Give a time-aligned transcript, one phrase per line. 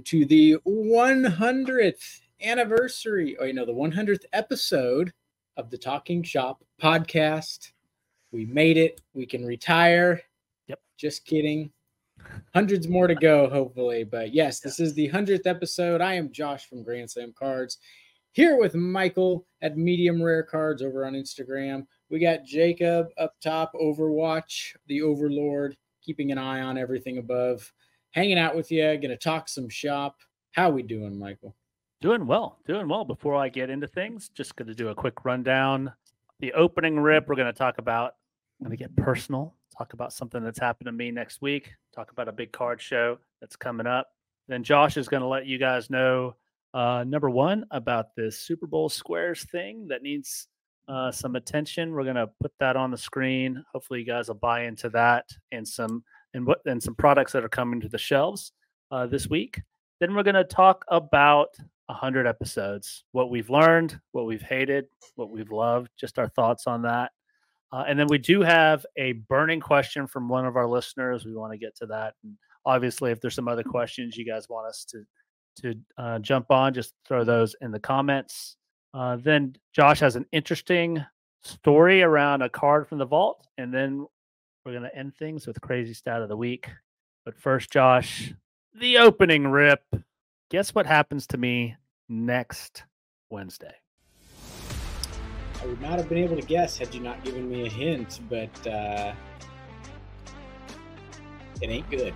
[0.00, 5.12] Welcome to the 100th anniversary, or you know, the 100th episode
[5.58, 7.72] of the Talking Shop podcast.
[8.32, 9.02] We made it.
[9.12, 10.22] We can retire.
[10.68, 10.80] Yep.
[10.96, 11.70] Just kidding.
[12.54, 14.04] Hundreds more to go, hopefully.
[14.04, 16.00] But yes, this is the 100th episode.
[16.00, 17.76] I am Josh from Grand Slam Cards
[18.32, 21.86] here with Michael at Medium Rare Cards over on Instagram.
[22.08, 27.70] We got Jacob up top, Overwatch, the Overlord, keeping an eye on everything above.
[28.12, 30.16] Hanging out with you, gonna talk some shop.
[30.52, 31.54] How we doing, Michael?
[32.00, 33.04] Doing well, doing well.
[33.04, 35.92] Before I get into things, just going to do a quick rundown.
[36.40, 38.14] The opening rip, we're going to talk about.
[38.58, 39.54] I'm going to get personal.
[39.76, 41.70] Talk about something that's happened to me next week.
[41.94, 44.08] Talk about a big card show that's coming up.
[44.48, 46.36] Then Josh is going to let you guys know
[46.72, 50.48] uh, number one about this Super Bowl squares thing that needs
[50.88, 51.92] uh, some attention.
[51.92, 53.62] We're going to put that on the screen.
[53.74, 56.02] Hopefully, you guys will buy into that and some
[56.34, 58.52] and what and some products that are coming to the shelves
[58.90, 59.60] uh, this week.
[60.00, 61.48] Then we're going to talk about
[61.86, 64.86] 100 episodes, what we've learned, what we've hated,
[65.16, 67.10] what we've loved, just our thoughts on that.
[67.72, 71.24] Uh, and then we do have a burning question from one of our listeners.
[71.24, 72.14] We want to get to that.
[72.24, 75.04] And obviously, if there's some other questions you guys want us to
[75.62, 78.56] to uh, jump on, just throw those in the comments.
[78.94, 81.04] Uh, then Josh has an interesting
[81.42, 84.06] story around a card from the vault, and then
[84.64, 86.68] we're going to end things with crazy stat of the week.
[87.24, 88.32] But first, Josh,
[88.74, 89.82] the opening rip.
[90.50, 91.76] Guess what happens to me
[92.08, 92.84] next
[93.30, 93.74] Wednesday?
[95.62, 98.20] I would not have been able to guess had you not given me a hint,
[98.28, 99.12] but uh,
[101.60, 102.14] it ain't good.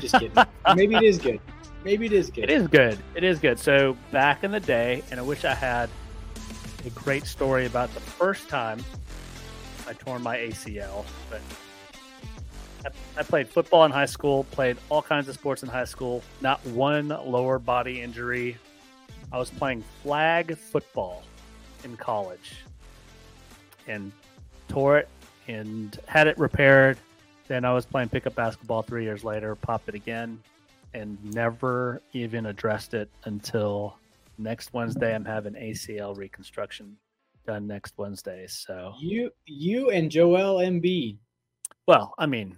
[0.00, 0.32] Just kidding.
[0.74, 1.40] Maybe it is good.
[1.84, 2.44] Maybe it is good.
[2.44, 2.98] It is good.
[3.14, 3.58] It is good.
[3.58, 5.88] So back in the day, and I wish I had
[6.84, 8.84] a great story about the first time
[9.88, 11.40] I tore my ACL, but
[12.84, 16.22] I, I played football in high school, played all kinds of sports in high school,
[16.42, 18.58] not one lower body injury.
[19.32, 21.22] I was playing flag football
[21.84, 22.56] in college
[23.86, 24.12] and
[24.68, 25.08] tore it
[25.46, 26.98] and had it repaired.
[27.46, 30.38] Then I was playing pickup basketball three years later, popped it again,
[30.92, 33.96] and never even addressed it until
[34.36, 35.14] next Wednesday.
[35.14, 36.98] I'm having ACL reconstruction
[37.48, 38.46] done next Wednesday.
[38.46, 41.16] So You, you, and Joel Embiid.
[41.86, 42.56] well, I mean,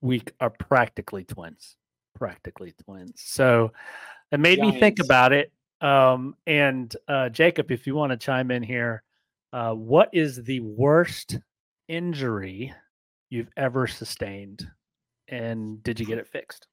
[0.00, 1.76] we are practically twins,
[2.14, 3.12] practically twins.
[3.16, 3.72] So
[4.32, 5.52] it made me think about it.
[5.82, 9.02] Um, and uh, Jacob, if you want to chime in here,
[9.52, 11.38] uh, what is the worst
[11.88, 12.72] injury
[13.28, 14.66] you've ever sustained,
[15.28, 16.66] and did you get it fixed?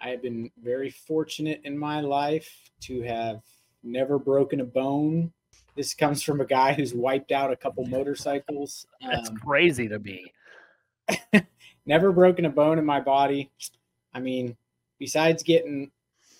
[0.00, 2.50] I have been very fortunate in my life
[2.82, 3.40] to have
[3.82, 5.32] never broken a bone.
[5.74, 8.86] This comes from a guy who's wiped out a couple motorcycles.
[9.00, 10.32] That's Um, crazy to me.
[11.86, 13.50] never broken a bone in my body.
[14.12, 14.56] I mean,
[14.98, 15.90] besides getting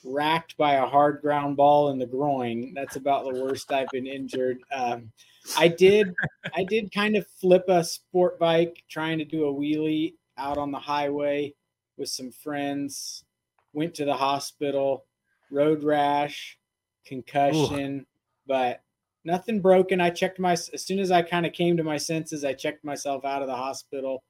[0.05, 4.07] racked by a hard ground ball in the groin, that's about the worst I've been
[4.07, 4.59] injured.
[4.75, 5.11] Um,
[5.57, 6.15] I did,
[6.55, 10.71] I did kind of flip a sport bike trying to do a wheelie out on
[10.71, 11.55] the highway
[11.97, 13.25] with some friends.
[13.73, 15.07] Went to the hospital,
[15.51, 16.59] road rash,
[17.07, 18.07] concussion,
[18.47, 18.83] but
[19.25, 20.01] nothing broken.
[20.01, 22.85] I checked my as soon as I kind of came to my senses, I checked
[22.85, 24.23] myself out of the hospital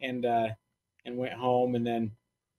[0.00, 0.48] and uh
[1.04, 2.10] and went home and then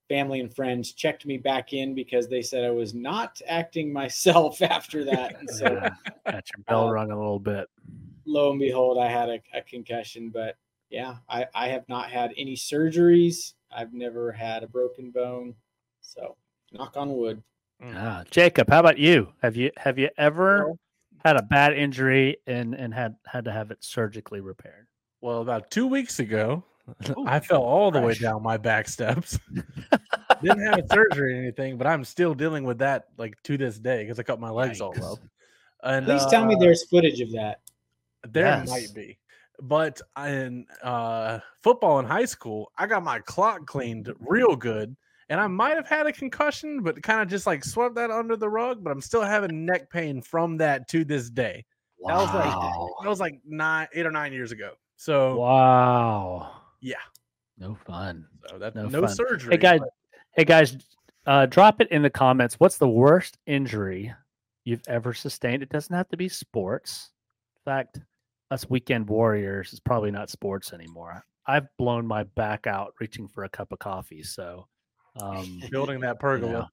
[0.08, 4.62] family and friends checked me back in because they said I was not acting myself
[4.62, 5.34] after that.
[5.40, 5.90] And so Yeah,
[6.30, 7.68] got your bell uh, rung a little bit.
[8.26, 10.30] lo and behold, I had a, a concussion.
[10.30, 10.56] But
[10.90, 13.52] yeah, I, I have not had any surgeries.
[13.70, 15.54] I've never had a broken bone.
[16.00, 16.36] So
[16.72, 17.42] knock on wood.
[17.84, 19.32] Ah, Jacob, how about you?
[19.42, 20.78] Have you have you ever Well-
[21.24, 24.86] had a bad injury and and had had to have it surgically repaired?
[25.20, 26.64] Well, about two weeks ago,
[27.10, 29.38] Ooh, I fell all the way down my back steps.
[30.42, 33.78] Didn't have a surgery or anything, but I'm still dealing with that like to this
[33.78, 35.18] day because I cut my legs all up.
[35.82, 37.60] And Please tell me uh, there's footage of that.
[38.28, 38.68] There Yes.
[38.68, 39.18] might be.
[39.60, 44.96] But in uh, football in high school, I got my clock cleaned real good.
[45.30, 48.34] And I might have had a concussion, but kind of just like swept that under
[48.36, 48.82] the rug.
[48.82, 51.64] But I'm still having neck pain from that to this day.
[52.06, 54.72] That was like that was like nine, eight or nine years ago.
[54.96, 56.52] So wow.
[56.80, 56.96] yeah,
[57.58, 58.26] No fun.
[58.48, 59.14] so that No no, fun.
[59.14, 59.52] surgery.
[59.52, 59.90] Hey guys, but
[60.32, 60.76] hey guys,
[61.26, 62.54] uh, drop it in the comments.
[62.58, 64.14] What's the worst injury
[64.64, 65.62] you've ever sustained?
[65.62, 67.10] It doesn't have to be sports.
[67.56, 68.00] In fact,
[68.50, 71.22] us weekend warriors is probably not sports anymore.
[71.46, 74.22] I've blown my back out reaching for a cup of coffee.
[74.22, 74.66] So,
[75.20, 76.52] um, building that pergola.
[76.52, 76.66] know,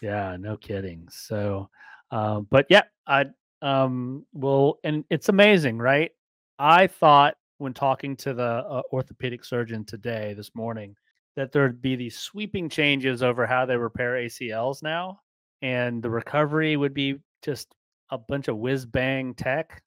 [0.00, 1.08] yeah, no kidding.
[1.10, 1.68] So,
[2.10, 3.26] uh, but yeah, I
[3.62, 6.10] um will, and it's amazing, right?
[6.58, 10.96] I thought when talking to the uh, orthopedic surgeon today, this morning,
[11.36, 15.20] that there'd be these sweeping changes over how they repair ACLs now,
[15.62, 17.74] and the recovery would be just
[18.10, 19.82] a bunch of whiz bang tech.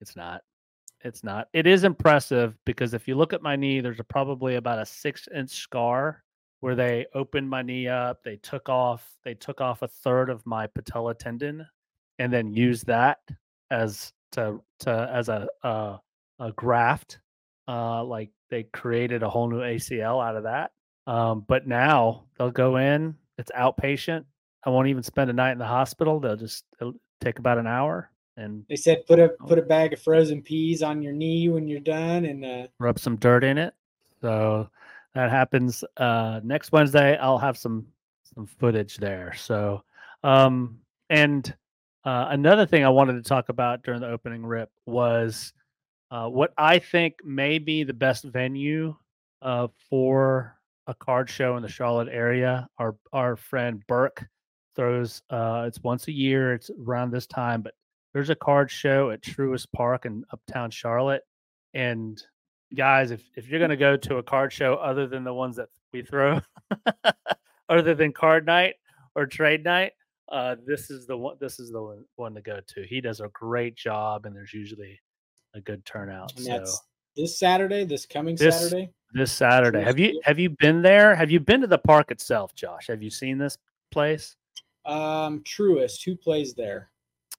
[0.00, 0.42] It's not.
[1.02, 1.48] It's not.
[1.52, 4.86] It is impressive because if you look at my knee, there's a, probably about a
[4.86, 6.24] six inch scar
[6.64, 8.22] where they opened my knee up.
[8.24, 9.06] They took off.
[9.22, 11.66] They took off a third of my patella tendon,
[12.18, 13.18] and then used that
[13.70, 16.00] as to to as a a,
[16.40, 17.18] a graft.
[17.68, 20.72] Uh, like they created a whole new ACL out of that.
[21.06, 23.14] Um, but now they'll go in.
[23.36, 24.24] It's outpatient.
[24.64, 26.18] I won't even spend a night in the hospital.
[26.18, 29.92] They'll just it'll take about an hour and They said put a put a bag
[29.92, 33.58] of frozen peas on your knee when you're done, and uh, rub some dirt in
[33.58, 33.74] it.
[34.22, 34.70] So
[35.14, 37.16] that happens uh, next Wednesday.
[37.16, 37.86] I'll have some
[38.34, 39.34] some footage there.
[39.36, 39.82] So
[40.22, 40.78] um,
[41.10, 41.54] and
[42.04, 45.52] uh, another thing I wanted to talk about during the opening rip was
[46.10, 48.96] uh, what I think may be the best venue
[49.42, 50.56] uh, for
[50.86, 52.68] a card show in the Charlotte area.
[52.78, 54.26] Our our friend Burke
[54.76, 55.22] throws.
[55.30, 56.52] Uh, it's once a year.
[56.52, 57.74] It's around this time, but
[58.12, 61.22] there's a card show at Truist Park in Uptown Charlotte.
[61.74, 62.22] And
[62.74, 65.68] guys, if if you're gonna go to a card show other than the ones that
[65.92, 66.40] we throw,
[67.68, 68.74] other than card night
[69.14, 69.92] or trade night,
[70.30, 71.36] uh, this is the one.
[71.40, 72.82] This is the one, one to go to.
[72.86, 75.00] He does a great job, and there's usually
[75.54, 76.32] a good turnout.
[76.36, 76.82] and So that's
[77.16, 78.90] this Saturday, this coming This- Saturday.
[79.12, 81.14] this Saturday, have you have you been there?
[81.14, 82.88] Have you been to the park itself, Josh?
[82.88, 83.56] Have you seen this
[83.92, 84.36] place?
[84.84, 86.90] Um, Truist, who plays there?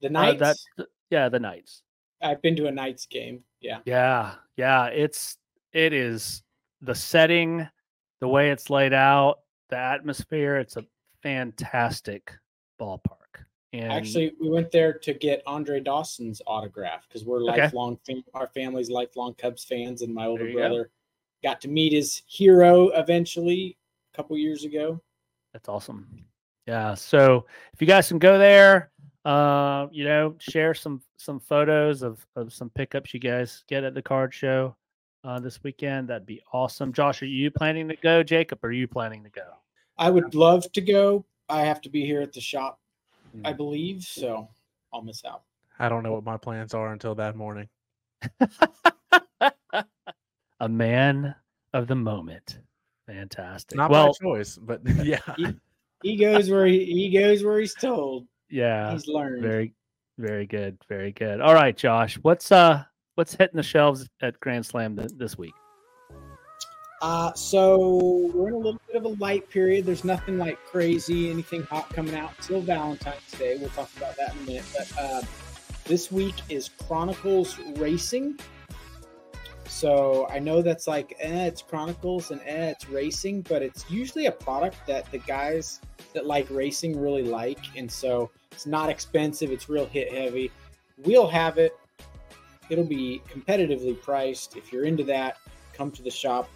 [0.01, 0.39] The Uh, Knights.
[0.77, 1.81] that yeah, the Knights.
[2.29, 3.43] I've been to a Knights game.
[3.61, 3.79] Yeah.
[3.85, 5.37] Yeah, yeah, it's
[5.73, 6.43] it is
[6.81, 7.67] the setting,
[8.21, 9.39] the way it's laid out,
[9.69, 10.57] the atmosphere.
[10.57, 10.85] It's a
[11.23, 12.31] fantastic
[12.79, 13.43] ballpark.
[13.73, 17.63] And Actually, we went there to get Andre Dawson's autograph because we're Okay.
[17.63, 17.99] lifelong,
[18.33, 20.59] our family's lifelong Cubs fans, and my older you go.
[20.59, 20.91] brother
[21.43, 23.77] got to meet his hero eventually
[24.13, 25.01] a couple years ago.
[25.51, 26.07] that's awesome.
[26.67, 26.93] Yeah.
[26.95, 28.91] So if you guys can go there,
[29.25, 33.93] uh, you know, share some some photos of of some pickups you guys get at
[33.93, 34.75] the card show
[35.23, 36.07] uh, this weekend.
[36.07, 36.93] That'd be awesome.
[36.93, 38.23] Josh, are you planning to go?
[38.23, 39.47] Jacob, are you planning to go?
[39.97, 41.25] I would love to go.
[41.49, 42.79] I have to be here at the shop,
[43.43, 43.57] I Mm.
[43.57, 44.47] believe, so
[44.93, 45.43] I'll miss out.
[45.79, 47.67] I don't know what my plans are until that morning.
[50.59, 51.35] a man
[51.73, 52.59] of the moment.
[53.07, 53.77] Fantastic.
[53.77, 55.19] Not well, my choice, but yeah.
[56.01, 58.27] He goes where he, he goes where he's told.
[58.49, 59.41] Yeah, He's learned.
[59.41, 59.73] very,
[60.17, 61.41] very good, very good.
[61.41, 62.83] All right, Josh, what's uh,
[63.15, 65.53] what's hitting the shelves at Grand Slam th- this week?
[67.01, 69.85] Uh, so we're in a little bit of a light period.
[69.85, 73.57] There's nothing like crazy, anything hot coming out till Valentine's Day.
[73.59, 74.65] We'll talk about that in a minute.
[74.75, 75.21] But uh,
[75.83, 78.39] this week is Chronicles Racing.
[79.67, 84.27] So I know that's like, eh, it's Chronicles and eh, it's racing, but it's usually
[84.27, 85.81] a product that the guys
[86.13, 87.59] that like racing really like.
[87.75, 90.51] And so it's not expensive, it's real hit heavy.
[91.03, 91.77] We'll have it.
[92.69, 94.55] It'll be competitively priced.
[94.55, 95.37] If you're into that,
[95.73, 96.49] come to the shop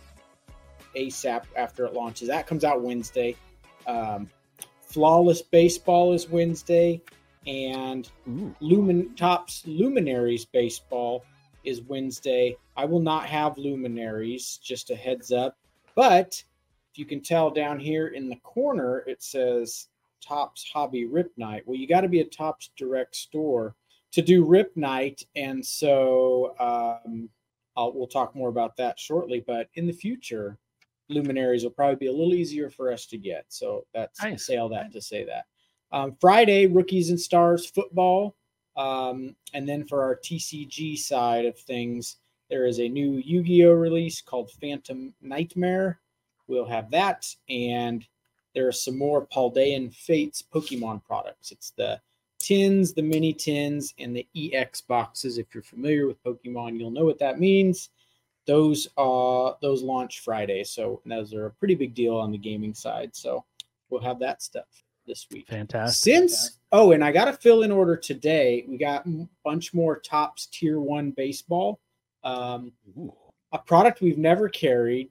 [0.96, 2.28] ASAP after it launches.
[2.28, 3.36] That comes out Wednesday.
[3.86, 4.30] Um,
[4.82, 7.02] Flawless Baseball is Wednesday,
[7.46, 8.56] and Ooh.
[8.60, 11.24] Lumen Topps Luminaries Baseball
[11.64, 12.56] is Wednesday.
[12.78, 15.58] I will not have Luminaries, just a heads up.
[15.96, 16.42] But
[16.92, 19.88] if you can tell down here in the corner, it says
[20.22, 21.64] Topps Hobby Rip Night.
[21.66, 23.76] Well, you got to be a Topps Direct store
[24.12, 27.30] to do Rip Night, and so um,
[27.78, 29.44] I'll, we'll talk more about that shortly.
[29.46, 30.58] But in the future,
[31.10, 33.46] luminaries will probably be a little easier for us to get.
[33.50, 34.46] So that's Nice.
[34.46, 35.46] say all that to say that.
[35.92, 38.36] Um, Friday, rookies and stars football,
[38.78, 42.18] um, and then for our TCG side of things,
[42.50, 46.00] there is a new Yu-Gi-Oh release called Phantom Nightmare.
[46.48, 48.06] We'll have that, and
[48.56, 51.52] there are some more Paldean Fates Pokemon products.
[51.52, 52.02] It's the
[52.40, 55.38] tins, the mini tins, and the EX boxes.
[55.38, 57.90] If you're familiar with Pokemon, you'll know what that means.
[58.48, 62.74] Those uh those launch Friday, so those are a pretty big deal on the gaming
[62.74, 63.16] side.
[63.16, 63.46] So
[63.90, 64.66] we'll have that stuff
[65.06, 65.48] this week.
[65.48, 66.14] Fantastic.
[66.14, 68.66] Since oh, and I got a fill in order today.
[68.68, 71.80] We got a bunch more Topps tier one baseball.
[72.24, 72.72] Um,
[73.52, 75.10] a product we've never carried.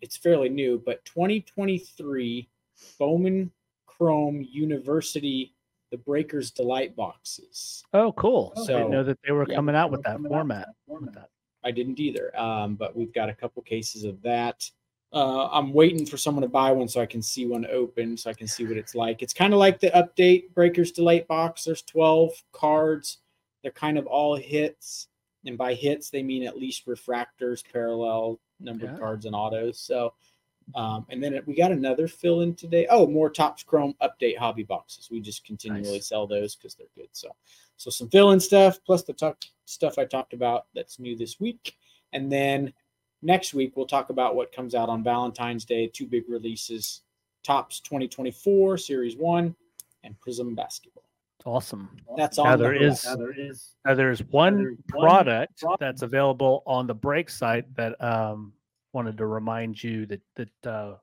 [0.00, 2.48] It's fairly new, but 2023
[2.98, 3.50] Bowman
[3.86, 5.54] Chrome University,
[5.90, 7.82] the Breakers Delight boxes.
[7.92, 8.52] Oh, cool.
[8.56, 10.30] I So- didn't know that they were yeah, coming out with that were out with
[10.30, 10.68] format.
[10.88, 11.28] that that.
[11.62, 14.70] I didn't either, um, but we've got a couple cases of that.
[15.12, 18.30] Uh, I'm waiting for someone to buy one so I can see one open, so
[18.30, 19.22] I can see what it's like.
[19.22, 21.64] It's kind of like the update Breakers Delight box.
[21.64, 23.18] There's 12 cards.
[23.62, 25.08] They're kind of all hits,
[25.44, 28.98] and by hits they mean at least refractors, parallel numbered Yeah.
[28.98, 29.78] cards, and autos.
[29.80, 30.14] So
[30.76, 32.86] Um, and then we got another fill in today.
[32.88, 35.10] Oh, more Topps Chrome update hobby boxes.
[35.10, 36.06] We just continually Nice.
[36.06, 37.08] sell those because they're good.
[37.10, 37.34] So,
[37.76, 41.40] so some fill in stuff plus the talk, stuff I talked about that's new this
[41.40, 41.76] week.
[42.12, 42.72] And then
[43.22, 45.86] next week we'll talk about what comes out on Valentine's Day.
[45.88, 47.02] Two big releases:
[47.44, 49.54] Topps 2024 Series One
[50.04, 51.04] and Prism Basketball.
[51.46, 51.88] Awesome.
[52.16, 53.18] That's Now on the there is horizon.
[53.20, 58.02] there is now there's one there's one product that's available on the break site that
[58.02, 58.52] um
[58.92, 60.94] wanted to remind you that that uh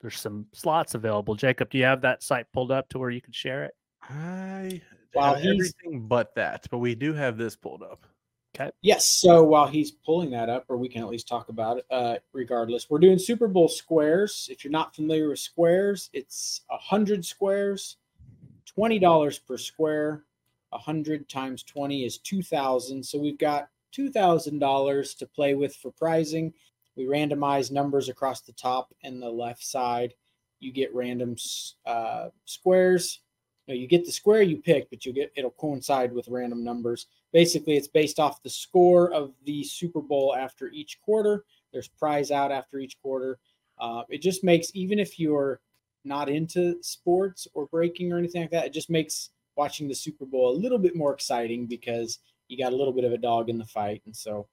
[0.00, 1.34] there's some slots available.
[1.34, 3.72] Jacob, do you have that site pulled up to where you can share it?
[4.08, 4.80] I
[5.14, 8.06] While have he's- everything but that, but we do have this pulled up.
[8.82, 9.06] Yes.
[9.06, 12.16] So while he's pulling that up, or we can at least talk about it, uh,
[12.32, 14.48] regardless, we're doing Super Bowl squares.
[14.50, 17.96] If you're not familiar with squares, it's a hundred squares,
[18.66, 20.24] twenty dollars per square.
[20.72, 23.04] A hundred times twenty is two thousand.
[23.04, 26.52] So we've got two thousand dollars to play with for pricing.
[26.96, 30.14] We randomize numbers across the top and the left side.
[30.60, 31.36] You get random
[31.86, 33.20] uh, squares.
[33.66, 37.76] You get the square you pick, but you get it'll coincide with random numbers basically
[37.76, 41.44] it's based off the score of the super bowl after each quarter.
[41.72, 43.38] There's prize out after each quarter.
[43.78, 45.60] Uh, it just makes even if you're
[46.04, 50.24] not into sports or breaking or anything like that it just makes watching the super
[50.24, 53.50] bowl a little bit more exciting because you got a little bit of a dog
[53.50, 54.00] in the fight.
[54.06, 54.46] And so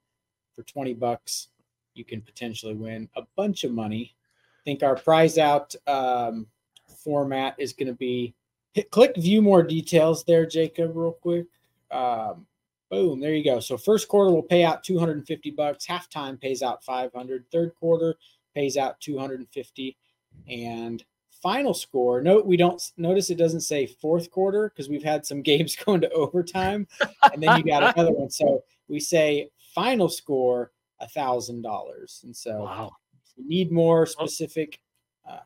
[0.54, 1.48] for 20 bucks
[1.94, 4.14] you can potentially win a bunch of money.
[4.60, 6.46] I think our prize out um,
[7.02, 8.34] format is going to be
[8.72, 11.46] hit, click view more details there jacob real quick.
[11.90, 12.46] Um,
[12.90, 13.58] Boom, there you go.
[13.60, 18.14] So first quarter will pay out 250 bucks, halftime pays out 500, third quarter
[18.54, 19.96] pays out 250
[20.48, 21.04] and
[21.42, 22.20] final score.
[22.22, 26.00] Note we don't notice it doesn't say fourth quarter because we've had some games going
[26.00, 26.86] to overtime
[27.32, 28.30] and then you got another one.
[28.30, 32.20] So we say final score a thousand dollars.
[32.24, 32.92] And so Wow.
[33.24, 34.80] if you need more specific
[35.28, 35.40] uh,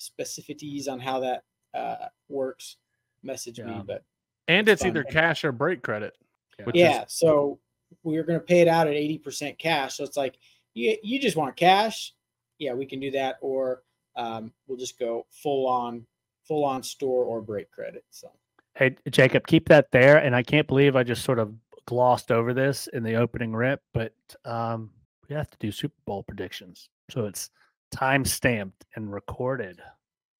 [0.00, 1.42] specificities on how that
[1.74, 2.76] uh, works,
[3.24, 3.70] message me.
[3.72, 3.82] Yeah.
[3.84, 4.04] But
[4.48, 4.90] And it's Fun.
[4.90, 6.16] either cash or break credit.
[6.58, 6.64] Yeah.
[6.74, 7.58] Yeah, is so
[8.02, 9.96] we are going to pay it out at 80% cash.
[9.96, 10.36] So it's like,
[10.74, 12.12] you, you just want cash.
[12.58, 13.36] Yeah, we can do that.
[13.40, 13.82] Or
[14.16, 16.06] um, we'll just go full on,
[16.46, 18.04] full on store or break credit.
[18.10, 18.30] So
[18.76, 20.18] Hey Jacob, keep that there.
[20.18, 21.54] And I can't believe I just sort of
[21.86, 24.90] glossed over this in the opening rip, but um
[25.28, 26.90] we have to do Super Bowl predictions.
[27.10, 27.50] So it's
[27.92, 29.80] time stamped and recorded.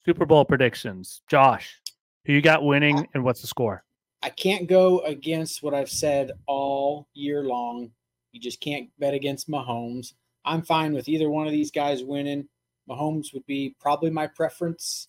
[0.05, 1.23] Super Bowl predictions.
[1.29, 1.81] Josh,
[2.27, 3.84] who you got winning and what's the score?
[4.25, 7.91] I can't go against what I've said all year long.
[8.33, 10.15] You just can't bet against Mahomes.
[10.47, 12.49] I'm fine with either one of these guys winning.
[12.89, 15.09] Mahomes would be probably my preference,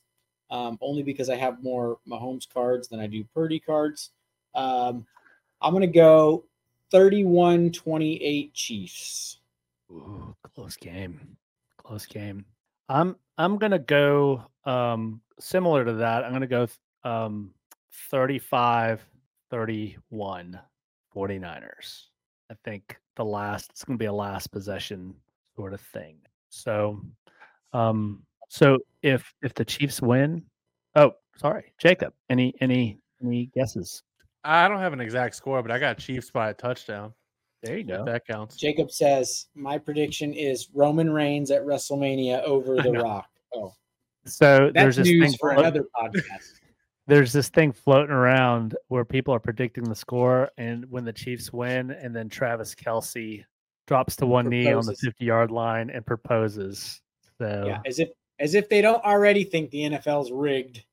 [0.51, 4.11] um, only because I have more Mahomes cards than I do Purdy cards.
[4.53, 5.05] Um,
[5.61, 6.43] I'm going to go
[6.91, 9.39] 31 28 Chiefs.
[9.91, 11.37] Ooh, close game.
[11.77, 12.43] Close game.
[12.89, 16.23] I'm I'm gonna go um similar to that.
[16.23, 16.67] I'm gonna go
[17.03, 17.51] um
[18.11, 19.05] 35
[19.51, 20.59] 31
[21.15, 22.03] 49ers.
[22.51, 25.13] I think the last it's gonna be a last possession
[25.55, 26.17] sort of thing.
[26.49, 27.01] So
[27.73, 30.43] um so if if the Chiefs win,
[30.95, 34.03] oh sorry, Jacob, any any any guesses?
[34.43, 37.13] I don't have an exact score, but I got Chiefs by a touchdown.
[37.63, 38.05] There you If go.
[38.05, 38.57] that counts.
[38.57, 42.91] Jacob says, My prediction is Roman Reigns at WrestleMania over The.
[42.91, 43.27] Rock.
[43.55, 43.73] Oh,
[44.27, 46.59] So that's there's this news thing for float- another podcast.
[47.07, 51.53] There's this thing floating around where people are predicting the score and when the Chiefs
[51.53, 53.43] win, and then Travis Kelce
[53.87, 57.01] drops to one knee on the 50 yard line and proposes.
[57.37, 58.09] So Yeah, yeah, as if
[58.39, 60.83] as if they don't already think the NFL's rigged.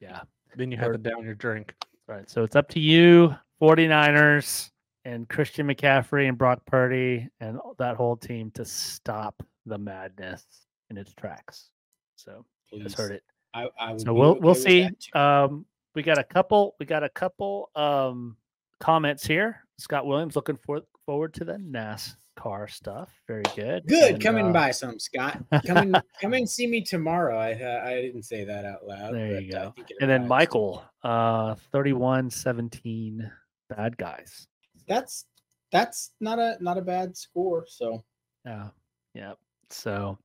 [0.00, 0.20] Yeah.
[0.56, 1.74] Then you have Or- to down your drink.
[2.06, 2.28] right.
[2.30, 4.70] So it's up to you, 49ers
[5.04, 10.44] and Christian McCaffrey and Brock Purdy and that whole team to stop the madness
[10.90, 11.70] in its tracks.
[12.16, 13.02] So you just Please.
[13.02, 13.22] heard it.
[13.54, 14.88] I, I so we'll okay we'll see.
[15.14, 16.74] Um, we got a couple.
[16.78, 18.36] We got a couple um
[18.80, 19.64] comments here.
[19.78, 23.10] Scott Williams looking for, forward to the NASCAR stuff.
[23.26, 23.86] Very good.
[23.86, 25.42] Good, And, come and uh, buy some, Scott.
[25.66, 27.36] Come and come and see me tomorrow.
[27.36, 29.14] I uh, I didn't say that out loud.
[29.14, 29.74] There you I go.
[30.00, 30.28] And then.
[30.28, 33.30] Michael, uh, 31-17
[33.68, 34.46] bad guys.
[34.86, 35.26] That's
[35.70, 37.64] that's not a not a bad score.
[37.68, 38.02] So
[38.44, 38.68] Yeah.
[39.14, 39.34] Yeah.
[39.70, 40.18] So,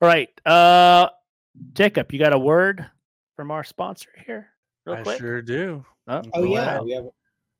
[0.00, 0.28] all right.
[0.46, 1.08] Uh,
[1.74, 2.86] Jacob, you got a word
[3.36, 4.48] from our sponsor here,
[4.86, 5.18] real I quick?
[5.18, 5.84] sure do.
[6.08, 7.04] Oh, mm, oh yeah, we have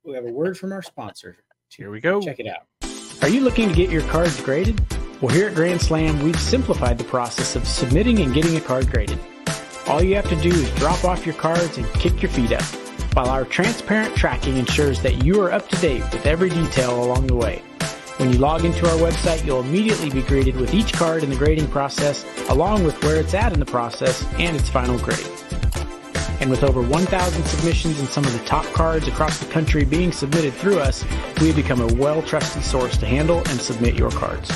[0.04, 1.37] we have a word from our sponsor.
[1.68, 2.20] Here we go.
[2.20, 2.66] Check it out.
[3.22, 4.80] Are you looking to get your cards graded?
[5.20, 8.90] Well, here at Grand Slam, we've simplified the process of submitting and getting a card
[8.90, 9.18] graded.
[9.87, 12.62] All you have to do is drop off your cards and kick your feet up,
[13.14, 17.28] while our transparent tracking ensures that you are up to date with every detail along
[17.28, 17.62] the way.
[18.22, 21.34] When you log into our website, you'll immediately be greeted with each card in the
[21.34, 25.26] grading process, along with where it's at in the process and its final grade.
[26.40, 30.12] And with over 1,000 submissions and some of the top cards across the country being
[30.12, 31.04] submitted through us,
[31.40, 34.54] we have become a well-trusted source to handle and submit your cards.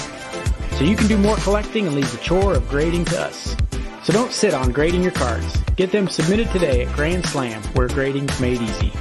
[0.77, 3.57] So you can do more collecting and leave the chore of grading to us.
[4.05, 5.57] So don't sit on grading your cards.
[5.75, 8.93] Get them submitted today at Grand Slam, where grading's made easy.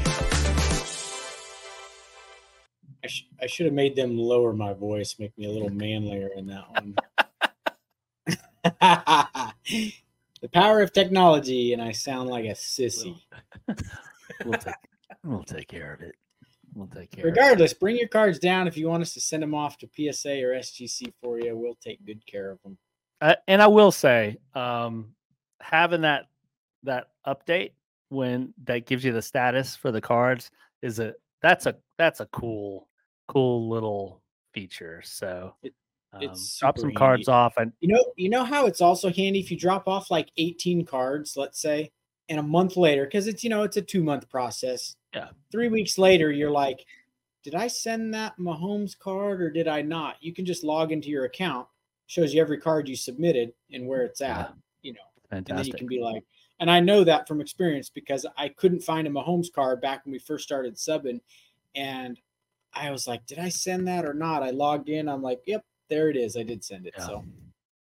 [3.45, 6.65] I, should have made them lower my voice, make me a little manlier in that
[6.71, 6.95] one.
[10.41, 13.15] the power of technology, and I sound like a sissy.
[14.43, 14.73] We'll take
[15.23, 16.15] we'll take care of it.
[16.73, 17.25] We'll take care.
[17.25, 20.41] Regardless, bring your cards down if you want us to send them off to PSA
[20.43, 21.55] or SGC for you.
[21.55, 22.77] We'll take good care of them.
[23.21, 25.13] Uh, and I will say, um,
[25.61, 26.25] having that
[26.83, 27.73] that update
[28.09, 30.49] when that gives you the status for the cards
[30.81, 32.87] is a that's a that's a cool
[33.27, 34.21] cool little
[34.53, 35.01] feature.
[35.03, 35.73] So It-
[36.13, 39.51] um, drop some cards off and You know, you know how it's also handy if
[39.51, 41.91] you drop off like 18 cards, let's say,
[42.29, 44.95] and a month later, because it's you know it's a two month process.
[45.13, 45.29] Yeah.
[45.51, 46.85] Three weeks later, you're like,
[47.43, 50.15] did I send that Mahomes card or did I not?
[50.21, 51.67] You can just log into your account,
[52.07, 54.49] shows you every card you submitted and where it's at.
[54.49, 54.53] Yeah.
[54.81, 55.49] You know, Fantastic.
[55.49, 56.23] and then you can be like,
[56.61, 60.13] and I know that from experience because I couldn't find a Mahomes card back when
[60.13, 61.19] we first started subbing,
[61.75, 62.19] and
[62.75, 64.43] I was like, did I send that or not?
[64.43, 65.07] I logged in.
[65.07, 66.35] I'm like, yep, there it is.
[66.35, 66.93] I did send it.
[66.97, 67.05] Yeah.
[67.05, 67.23] So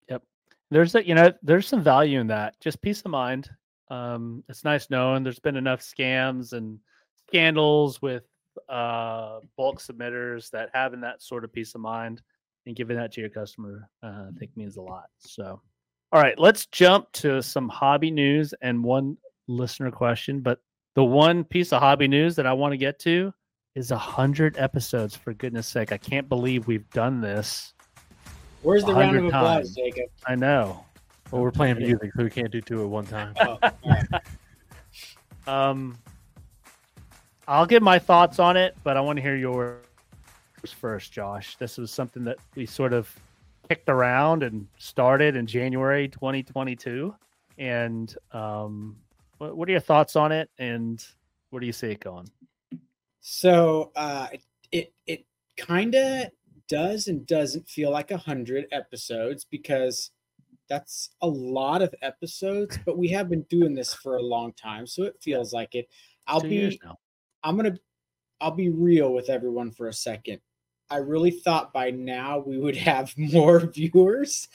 [0.09, 0.23] Yep.
[0.69, 2.59] There's a you know there's some value in that.
[2.59, 3.49] Just peace of mind.
[3.89, 6.79] Um, it's nice knowing there's been enough scams and
[7.27, 8.23] scandals with
[8.67, 12.21] uh bulk submitters that having that sort of peace of mind
[12.65, 15.05] and giving that to your customer uh, I think means a lot.
[15.19, 15.61] So
[16.13, 20.41] all right, let's jump to some hobby news and one listener question.
[20.41, 20.59] But
[20.95, 23.33] the one piece of hobby news that I want to get to
[23.75, 25.15] is a hundred episodes.
[25.15, 27.73] For goodness sake, I can't believe we've done this.
[28.61, 29.75] where's the round of applause, times.
[29.75, 30.09] Jacob?
[30.27, 30.85] I know.
[31.31, 33.33] Well, we're playing music, so we can't do two at one time.
[33.39, 34.05] Oh, all right.
[35.47, 35.97] Um,
[37.47, 39.81] I'll give my thoughts on it, but I want to hear yours
[40.79, 41.55] first, Josh.
[41.57, 43.13] This was something that we sort of
[43.67, 47.13] kicked around and started in January 2022.
[47.57, 48.95] And um,
[49.39, 50.49] what, what are your thoughts on it?
[50.59, 51.03] And
[51.49, 52.27] where do you see it going?
[53.21, 55.25] So uh, it it, it
[55.57, 56.27] kind of
[56.67, 60.11] does and doesn't feel like a hundred episodes because
[60.67, 62.79] that's a lot of episodes.
[62.85, 65.87] But we have been doing this for a long time, so it feels like it.
[66.27, 66.81] I'll Two be.
[67.43, 67.77] I'm gonna
[68.39, 70.41] I'll be real with everyone for a second.
[70.89, 74.49] I really thought by now we would have more viewers.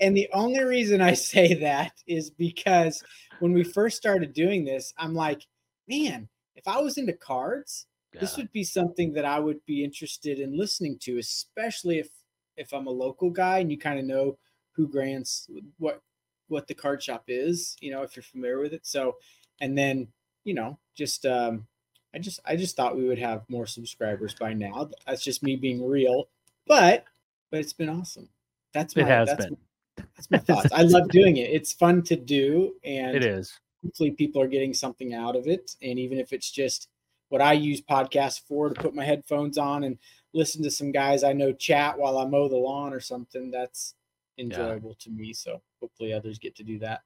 [0.00, 3.02] And the only reason I say that is because
[3.40, 5.46] when we first started doing this, I'm like,
[5.88, 7.86] man, if I was into cards,
[8.20, 12.08] this would be something that I would be interested in listening to, especially if
[12.56, 14.38] if I'm a local guy and you kind of know
[14.72, 15.48] who grants
[15.78, 16.00] what
[16.48, 18.86] what the card shop is, you know, if you're familiar with it.
[18.86, 19.16] So,
[19.60, 20.08] and then
[20.44, 21.66] you know, just um,
[22.14, 24.90] I just I just thought we would have more subscribers by now.
[25.06, 26.28] That's just me being real,
[26.66, 27.04] but
[27.50, 28.28] but it's been awesome.
[28.74, 29.56] That's my, It has that's been.
[29.96, 30.72] that's my thoughts.
[30.72, 31.50] I love doing it.
[31.50, 33.58] It's fun to do, and It is.
[33.84, 35.76] hopefully people are getting something out of it.
[35.82, 36.88] And even if it's just
[37.32, 39.96] what I use podcasts for to put my headphones on and
[40.34, 43.94] listen to some guys I know chat while I mow the lawn or something, that's
[44.36, 45.32] enjoyable to me.
[45.32, 47.00] So hopefully others get to do that.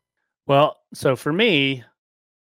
[0.49, 1.85] Well, so for me,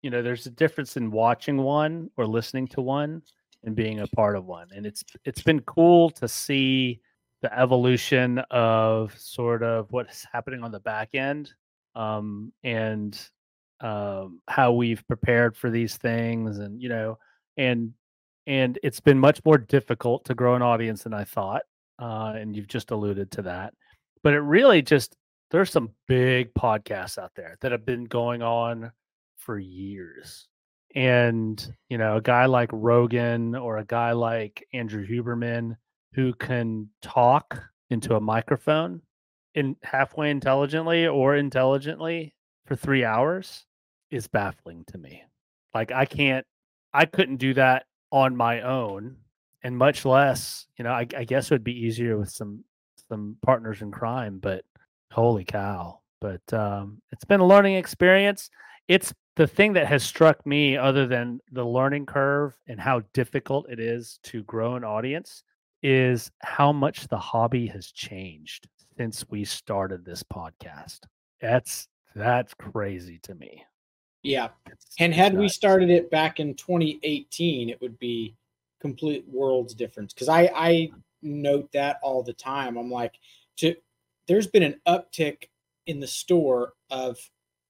[0.01, 3.21] you know, there's a difference in watching one or listening to one
[3.65, 4.69] and being a part of one.
[4.75, 7.03] And it's it's been cool to see
[7.43, 11.53] the evolution of sort of what's happening on the back end
[11.95, 13.21] um, and
[13.83, 17.19] um, how we've prepared for these things and you know
[17.57, 17.93] and
[18.47, 21.63] and it's been much more difficult to grow an audience than I thought.
[21.99, 23.73] Uh, and you've just alluded to that.
[24.23, 25.17] But it really just
[25.51, 28.91] there's some big podcasts out there that have been going on
[29.37, 30.49] for years.
[30.95, 35.77] And, you know, a guy like Rogan or a guy like Andrew Huberman
[36.15, 39.03] who can talk into a microphone
[39.55, 42.35] in halfway intelligently or intelligently
[42.67, 43.67] for three hours
[44.11, 45.23] is baffling to me.
[45.75, 46.47] Like I can't
[46.95, 49.17] I couldn't do that on my own
[49.65, 52.65] and much less, you know, I, I guess it would be easier with some
[53.09, 54.65] some partners in crime, but
[55.11, 56.01] holy cow.
[56.21, 58.49] But um, it's been a learning experience.
[58.89, 63.69] It's the thing that has struck me, other than the learning curve and how difficult
[63.69, 65.43] it is to grow an audience,
[65.83, 71.01] is how much the hobby has changed since we started this podcast.
[71.41, 73.65] That's that's crazy to me.
[74.25, 74.47] Yeah.
[74.67, 78.35] It's- And had we started it back in 2018, it would be
[78.81, 80.13] complete worlds difference.
[80.13, 80.91] Because I, I
[81.23, 82.77] note that all the time.
[82.77, 83.15] I'm like,
[83.59, 83.77] to
[84.27, 85.49] there's been an uptick
[85.87, 87.19] in the store of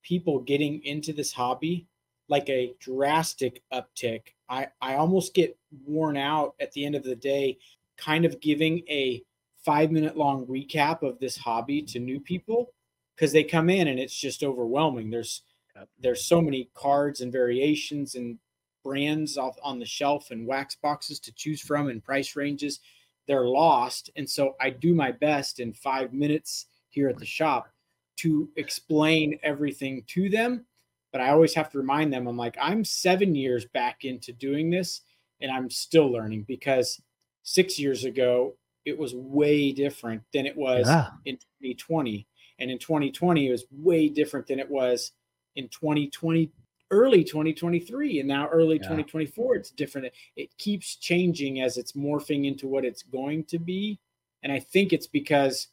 [0.03, 1.87] people getting into this hobby,
[2.29, 4.23] like a drastic uptick.
[4.49, 7.59] I, I almost get worn out at the end of the day,
[7.97, 9.23] kind of giving a
[9.65, 12.73] five minute long recap of this hobby to new people
[13.17, 15.11] because they come in and it's just overwhelming.
[15.11, 15.43] There's
[15.77, 15.89] Yep.
[15.99, 18.39] there's so many cards and variations and
[18.85, 22.81] brands off on the shelf and wax boxes to choose from and price ranges.
[23.27, 24.11] They're lost.
[24.17, 27.71] And so I do my best in five minutes here at the shop
[28.19, 30.67] to explain everything to them.
[31.13, 34.69] But I always have to remind them I'm like, I'm seven years back into doing
[34.69, 35.01] this
[35.41, 37.01] and I'm still learning because
[37.43, 41.09] six years ago, it was way different than it was Yeah.
[41.25, 42.27] in 2020.
[42.59, 45.13] And in 2020, it was way different than it was
[45.57, 46.51] in 2020,
[46.91, 48.21] early 2023.
[48.21, 48.83] And now early Yeah.
[48.83, 50.13] 2024, it's different.
[50.37, 53.99] It keeps changing as it's morphing into what it's going to be.
[54.43, 55.69] And I think it's because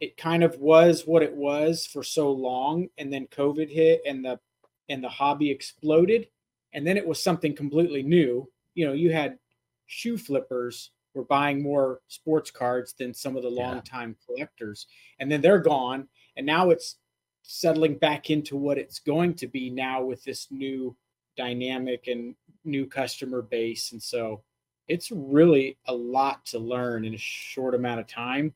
[0.00, 2.88] it kind of was what it was for so long.
[2.98, 4.40] And then COVID hit and the
[4.88, 6.28] and the hobby exploded.
[6.72, 8.50] And then it was something completely new.
[8.74, 9.38] You know, you had
[9.86, 13.68] shoe flippers were buying more sports cards than some of the Yeah.
[13.68, 14.86] longtime collectors.
[15.18, 16.08] And then they're gone.
[16.36, 16.96] And now it's
[17.42, 20.96] settling back into what it's going to be now with this new
[21.36, 23.92] dynamic and new customer base.
[23.92, 24.42] And so
[24.88, 28.52] it's really a lot to learn in a short amount of time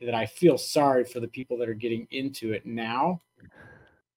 [0.00, 3.20] that I feel sorry for the people that are getting into it now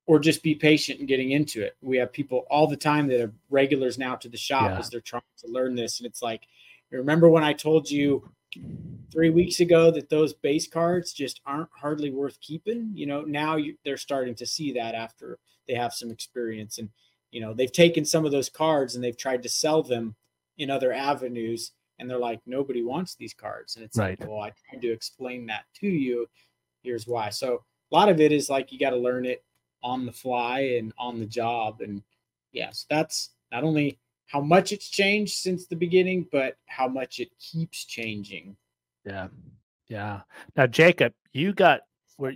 [0.05, 1.75] or just be patient in getting into it.
[1.81, 4.79] We have people all the time that are regulars now to the shop Yeah.
[4.79, 5.99] as they're trying to learn this.
[5.99, 6.47] And it's like,
[6.91, 8.29] remember when I told you
[9.11, 12.91] three weeks ago that those base cards just aren't hardly worth keeping?
[12.93, 16.77] You know, now you, they're starting to see that after they have some experience.
[16.77, 16.89] And,
[17.31, 20.15] you know, they've taken some of those cards and they've tried to sell them
[20.57, 21.71] in other avenues.
[21.99, 23.75] And they're like, nobody wants these cards.
[23.75, 24.19] And it's Right.
[24.19, 26.27] like, well, I tried to explain that to you.
[26.81, 27.29] Here's why.
[27.29, 29.43] So a lot of it is like you got to learn it
[29.83, 31.81] on the fly and on the job.
[31.81, 32.01] And
[32.51, 37.29] yes, that's not only how much it's changed since the beginning, but how much it
[37.39, 38.55] keeps changing.
[39.05, 39.27] Yeah.
[39.87, 40.21] Yeah.
[40.55, 41.81] Now, Jacob, you got
[42.17, 42.33] where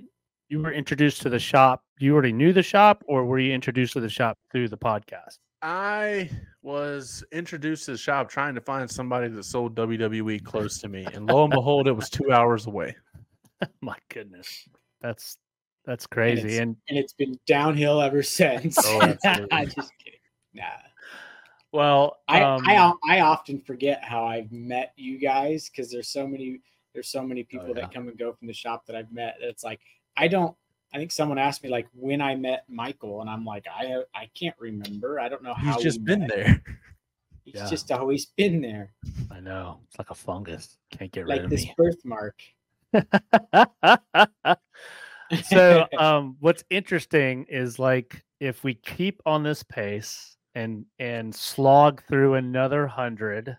[0.49, 1.83] you were introduced to the shop.
[1.99, 5.37] You already knew the shop, or were you introduced to the shop through the podcast?
[5.63, 6.29] I
[6.61, 11.07] was introduced to the shop trying to find somebody that sold WWE close to me,
[11.13, 12.95] and lo and behold, it was two hours away.
[13.81, 14.67] My goodness,
[15.01, 15.37] that's
[15.85, 16.41] that's crazy.
[16.49, 18.77] it's- And And it's been downhill ever since.
[18.85, 19.15] Oh.
[19.51, 20.19] I'm just kidding.
[20.53, 20.63] Nah.
[21.71, 26.09] Well, I, um, I uh, I often forget how I've met you guys because there's
[26.09, 26.61] so many
[26.93, 27.81] there's so many people Oh, yeah.
[27.81, 29.37] that come and go from the shop that I've met.
[29.39, 29.79] It's like
[30.15, 30.55] I don't.
[30.93, 34.29] I think someone asked me like when I met Michael, and I'm like I I
[34.33, 35.19] can't remember.
[35.19, 36.29] I don't know how He's just been met.
[36.29, 36.63] there.
[37.43, 37.69] He's Yeah.
[37.69, 38.91] just always been there,
[39.31, 40.77] I know it's like a fungus.
[40.91, 41.73] Can't get rid like of this me.
[41.77, 42.41] birthmark.
[45.43, 52.01] so um what's interesting is like if we keep on this pace and and slog
[52.07, 53.55] through another hundred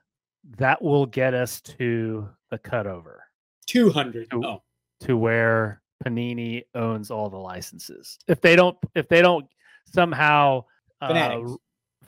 [0.56, 3.18] that will get us to the cutover
[3.66, 4.28] Two hundred.
[4.32, 4.62] Oh.
[5.02, 9.46] To where panini owns all the licenses if they don't if they don't
[9.84, 10.64] somehow
[11.00, 11.40] uh,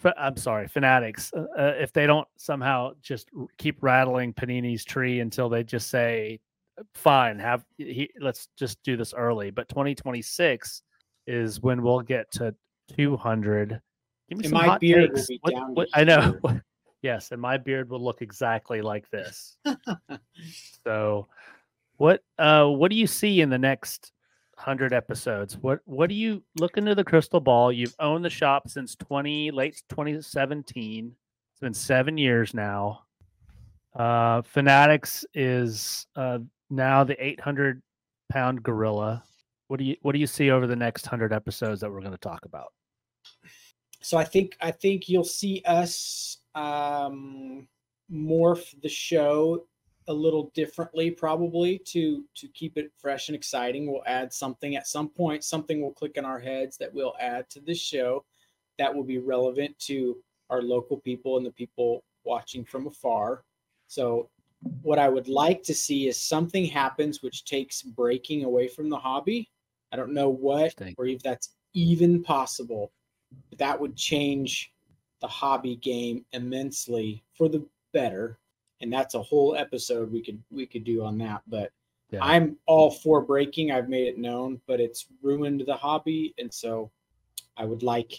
[0.05, 5.19] f- i'm sorry fanatics uh, uh, if they don't somehow just keep rattling panini's tree
[5.21, 6.39] until they just say
[6.95, 10.83] fine have he, let's just do this early but 2026
[11.27, 12.55] is when we'll get to
[12.97, 13.81] 200
[14.31, 15.27] give me And some my hot beard will takes.
[15.29, 16.39] be What- down what- i know.
[17.03, 19.59] yes and my beard will look exactly like this.
[20.85, 21.27] So
[21.99, 24.13] what uh what do you see in the next
[24.55, 25.57] 100 episodes?
[25.59, 27.71] What what do you look into the crystal ball.
[27.73, 31.15] You've owned the shop since 20 late 2017
[31.53, 33.03] it's been seven years now.
[33.95, 36.39] Uh fanatics is uh
[36.71, 37.83] now the 800
[38.31, 39.23] pound gorilla.
[39.69, 42.13] What do you what do you see over the next 100 episodes that we're going
[42.13, 42.73] to talk about
[44.03, 47.67] so I think I think you'll see us um,
[48.13, 49.65] morph the show
[50.09, 53.91] a little differently, probably to to keep it fresh and exciting.
[53.91, 55.45] We'll add something at some point.
[55.45, 58.25] Something will click in our heads that we'll add to this show
[58.79, 60.17] that will be relevant to
[60.49, 63.45] our local people and the people watching from afar.
[63.87, 64.31] So,
[64.83, 68.99] what I would like to see is something happens which takes breaking away from the
[68.99, 69.51] hobby.
[69.93, 72.93] I don't know what or if that's even possible
[73.59, 74.73] that would change
[75.21, 78.39] the hobby game immensely for the better
[78.81, 81.71] and that's a whole episode we could we could do on that but
[82.11, 82.21] Yeah.
[82.23, 86.91] i'm all for breaking i've made it known but it's ruined the hobby and so
[87.57, 88.13] i would like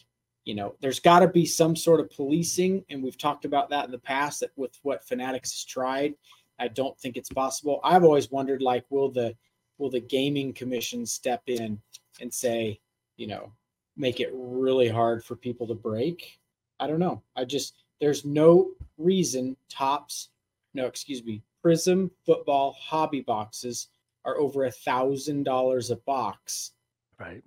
[0.45, 3.86] you know there's got to be some sort of policing and we've talked about that
[3.86, 6.13] in the past that with what fanatics has tried
[6.62, 7.80] I don't think it's possible.
[7.84, 9.36] I've always wondered, like, will the
[9.80, 11.82] will the gaming commission step in
[12.21, 12.80] and say,
[13.17, 13.52] you know,
[13.97, 16.39] make it really hard for people to break?
[16.80, 17.21] I don't know.
[17.36, 20.30] I just there's no reason Topps,
[20.73, 23.89] no, excuse me, Prism football hobby boxes
[24.25, 26.71] are over a thousand dollars a box
[27.19, 27.43] Right.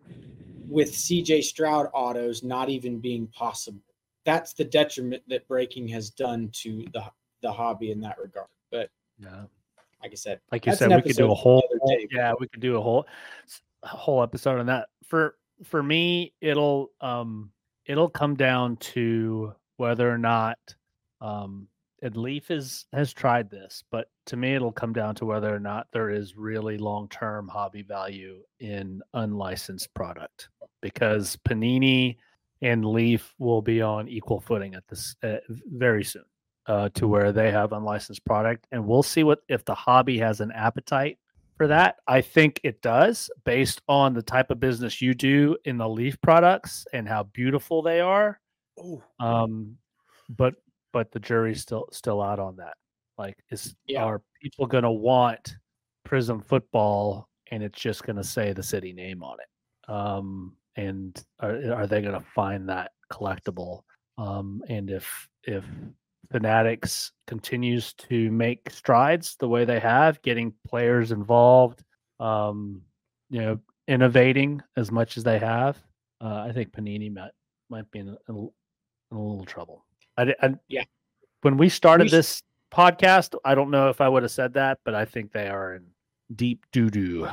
[0.69, 3.81] with CJ Stroud autos not even being possible.
[4.25, 7.05] That's the detriment that breaking has done to the
[7.41, 8.47] the hobby in that regard.
[8.71, 9.45] But Yeah.
[10.03, 12.61] like I said, Like you said, we could do a whole day, yeah, we could
[12.61, 13.07] do a whole
[13.83, 14.89] a whole episode on that.
[15.05, 17.51] For for me, it'll um
[17.87, 20.59] it'll come down to whether or not
[21.21, 21.69] um
[22.13, 25.87] Leaf is has tried this, but to me it'll come down to whether or not
[25.93, 30.49] there is really long term hobby value in unlicensed product
[30.83, 32.19] because Panini
[32.61, 36.25] and Leaf will be on equal footing at this uh, very soon
[36.67, 40.41] uh, to where they have unlicensed product, and we'll see what if the hobby has
[40.41, 41.19] an appetite
[41.57, 41.97] for that.
[42.07, 46.21] I think it does, based on the type of business you do in the Leaf
[46.21, 48.41] products and how beautiful they are.
[48.79, 49.77] Oh, Um,
[50.29, 50.55] but
[50.93, 52.77] but the jury's still still out on that.
[53.19, 54.05] Like, is Yeah.
[54.05, 55.57] are people going to want
[56.05, 59.91] Prism football, and it's just going to say the city name on it?
[59.91, 63.83] Um, and are are they going to find that collectible?
[64.19, 65.65] Um, and if if
[66.35, 71.85] Fanatics continues to make strides the way they have, getting players involved,
[72.19, 72.83] um,
[73.31, 75.79] you know, innovating as much as they have,
[76.21, 77.31] uh, I think Panini might
[77.71, 78.49] might be in a, in
[79.13, 79.85] a little trouble.
[80.17, 80.83] I, I Yeah.
[81.43, 82.43] When we started We this
[82.73, 85.77] podcast, I don't know if I would have said that, but I think they are
[85.77, 85.85] in
[86.35, 87.29] deep doo doo,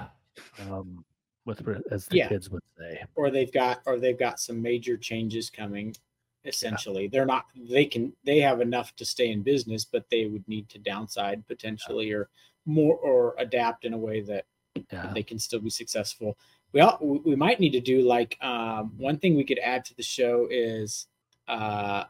[0.59, 1.03] um,
[1.45, 2.29] with as the Yeah.
[2.29, 3.03] kids would say.
[3.15, 5.95] or they've got or they've got some major changes coming.
[6.45, 7.45] Essentially, they're not.
[7.55, 8.13] They can.
[8.23, 12.29] They have enough to stay in business, but they would need to downside potentially, or
[12.65, 14.45] more, or adapt in a way that
[14.91, 15.11] Yeah.
[15.13, 16.37] they can still be successful.
[16.73, 19.85] We all, we we might need to do like um, one thing we could add
[19.85, 21.07] to the show is
[21.47, 22.05] uh,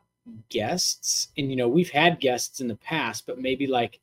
[0.49, 3.99] guests, and you know we've had guests in the past, but maybe like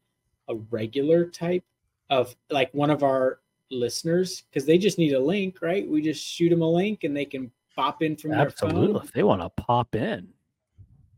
[0.48, 1.64] a regular type
[2.10, 5.88] of like one of our listeners because they just need a link, right?
[5.88, 8.92] We just shoot them a link and they can pop in from their Absolutely.
[8.94, 9.04] phone.
[9.04, 10.28] If they want to pop in.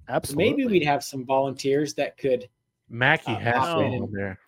[0.08, 0.50] Absolutely.
[0.50, 2.48] Maybe we'd have some volunteers that could.
[2.88, 4.38] Mackie Uh, has pop to in be and- on there.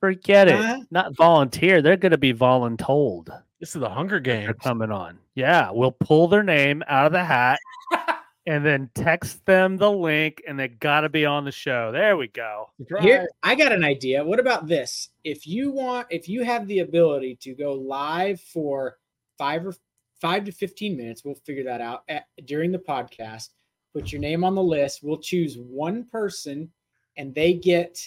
[0.00, 0.56] forget it.
[0.56, 0.80] Huh?
[0.90, 1.80] Not volunteer.
[1.80, 3.28] They're going to be voluntold.
[3.60, 4.54] This is the Hunger They're Games.
[4.62, 5.18] coming on.
[5.34, 7.58] Yeah, we'll pull their name out of the hat
[8.46, 11.92] and then text them the link, and they got to be on the show.
[11.92, 12.70] There we go.
[13.00, 14.24] Here, I got an idea.
[14.24, 15.10] What about this?
[15.22, 18.98] If you want, if you have the ability to go live for
[19.38, 19.74] five or
[20.22, 23.48] five to fifteen minutes, we'll figure that out at, during the podcast.
[23.92, 25.00] Put your name on the list.
[25.02, 26.70] We'll choose one person,
[27.18, 27.98] and they get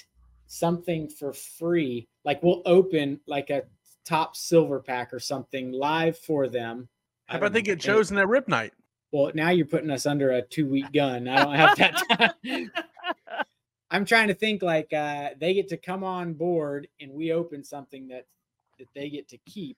[0.47, 2.07] something for free.
[2.23, 3.63] Like we'll open like a
[4.05, 6.87] top silver pack or something live for them.
[7.25, 8.73] How I about don't they get chosen at Rip Night?
[9.11, 11.27] Well, now you're putting us under a two week gun.
[11.27, 12.71] I don't have that time.
[13.91, 17.63] I'm trying to think like uh, they get to come on board and we open
[17.63, 18.25] something that
[18.79, 19.77] that they get to keep,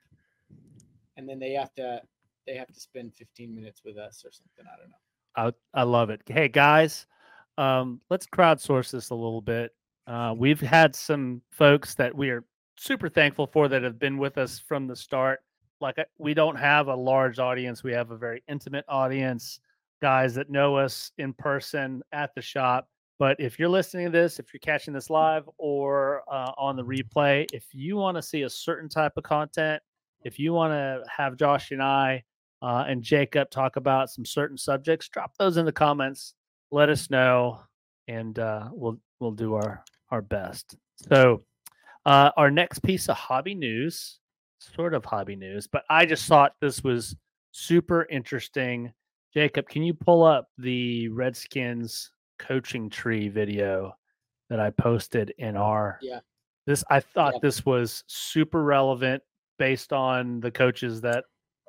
[1.17, 2.01] and then they have to
[2.47, 4.65] they have to spend 15 minutes with us or something.
[4.65, 5.53] I don't know.
[5.75, 6.21] I, I love it.
[6.25, 7.05] Hey guys,
[7.59, 9.75] um, let's crowdsource this a little bit.
[10.07, 12.43] Uh, we've had some folks that we are
[12.77, 15.41] super thankful for that have been with us from the start.
[15.79, 19.59] Like we don't have a large audience; we have a very intimate audience.
[20.01, 22.87] Guys that know us in person at the shop.
[23.19, 26.83] But if you're listening to this, if you're catching this live or uh, on the
[26.83, 29.81] replay, if you want to see a certain type of content,
[30.23, 32.23] if you want to have Josh and I
[32.61, 36.33] uh, and Jacob talk about some certain subjects, drop those in the comments.
[36.71, 37.61] Let us know,
[38.07, 40.75] and uh, we'll we'll do our our best.
[41.09, 41.43] So,
[42.05, 44.19] uh, our next piece of hobby news,
[44.59, 47.15] sort of hobby news, but I just thought this was
[47.51, 48.91] super interesting.
[49.33, 53.93] Jacob, can you pull up the Redskins coaching tree video
[54.49, 55.99] that I posted in our?
[56.01, 56.19] Yeah.
[56.65, 57.39] This I thought Yeah.
[57.43, 59.23] this was super relevant
[59.59, 61.25] based on the coaches that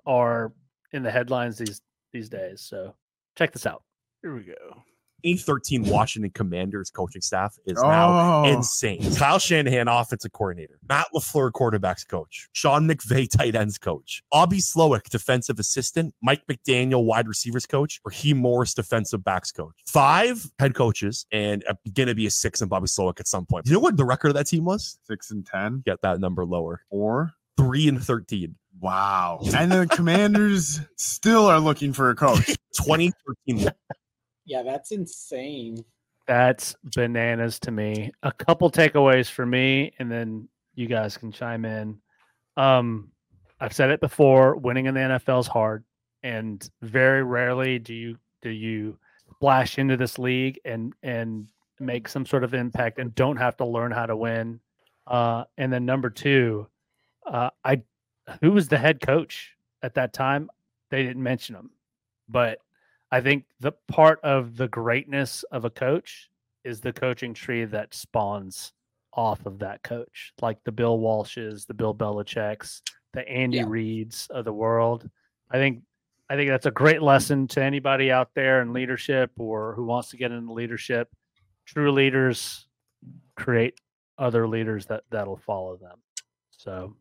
[0.06, 0.52] are
[0.92, 1.80] in the headlines these
[2.12, 2.60] these days.
[2.62, 2.94] So
[3.36, 3.82] check this out.
[4.22, 4.82] Here we go.
[5.24, 9.02] 813 Washington Commanders coaching staff is now Oh, insane.
[9.16, 10.78] Kyle Shanahan, offensive coordinator.
[10.88, 12.48] Matt LaFleur, quarterbacks coach.
[12.52, 14.22] Sean McVay, tight ends coach.
[14.32, 16.14] Abby Slowik, defensive assistant.
[16.22, 18.00] Mike McDaniel, wide receivers coach.
[18.04, 19.74] Raheem Morris, defensive backs coach.
[19.88, 23.44] Five head coaches, and uh, going to be a six in Bobby Slowik at some
[23.44, 23.66] point.
[23.66, 25.00] You know what the record of that team was?
[25.02, 26.82] six and ten, Get that number lower.
[26.90, 28.54] or Three and 13.
[28.80, 29.40] Wow.
[29.56, 32.46] And the Commanders still are looking for a coach.
[32.76, 33.70] 2013.
[34.44, 35.84] Yeah, that's insane.
[36.26, 38.12] That's bananas to me.
[38.22, 41.98] A couple takeaways for me, and then you guys can chime in.
[42.56, 43.10] Um,
[43.60, 45.84] I've said it before: winning in the NFL is hard,
[46.22, 48.98] and very rarely do you do you
[49.34, 51.48] splash into this league and and
[51.80, 54.60] make some sort of impact and don't have to learn how to win.
[55.06, 56.66] Uh, and then number two,
[57.26, 57.82] uh, I
[58.40, 60.50] who was the head coach at that time?
[60.90, 61.70] They didn't mention him,
[62.28, 62.58] but
[63.10, 66.30] I think the part of the greatness of a coach
[66.64, 68.72] is the coaching tree that spawns
[69.14, 72.82] off of that coach, like the Bill Walshes, the Bill Belichick's,
[73.14, 73.64] the Andy Yeah.
[73.64, 75.08] Reids of the world.
[75.50, 75.82] I think
[76.30, 80.10] I think that's a great lesson to anybody out there in leadership or who wants
[80.10, 81.08] to get into leadership.
[81.64, 82.68] True leaders
[83.34, 83.80] create
[84.18, 85.98] other leaders that that'll follow them.
[86.50, 86.94] So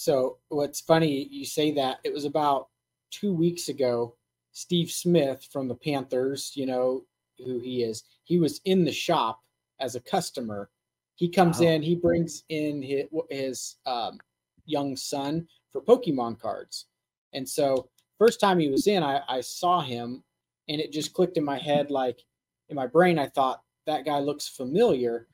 [0.00, 2.68] So what's funny, you say that it was about
[3.10, 4.16] two weeks ago.
[4.52, 7.04] Steve Smith from the Panthers, you know
[7.36, 8.04] who he is.
[8.24, 9.42] He was in the shop
[9.78, 10.70] as a customer.
[11.16, 11.66] He comes Wow.
[11.66, 14.18] in, he brings in his, his um,
[14.64, 16.86] young son for Pokemon cards,
[17.34, 20.24] and so first time he was in, I, I saw him,
[20.70, 22.24] and it just clicked in my head, like
[22.70, 25.28] in my brain, I thought that guy looks familiar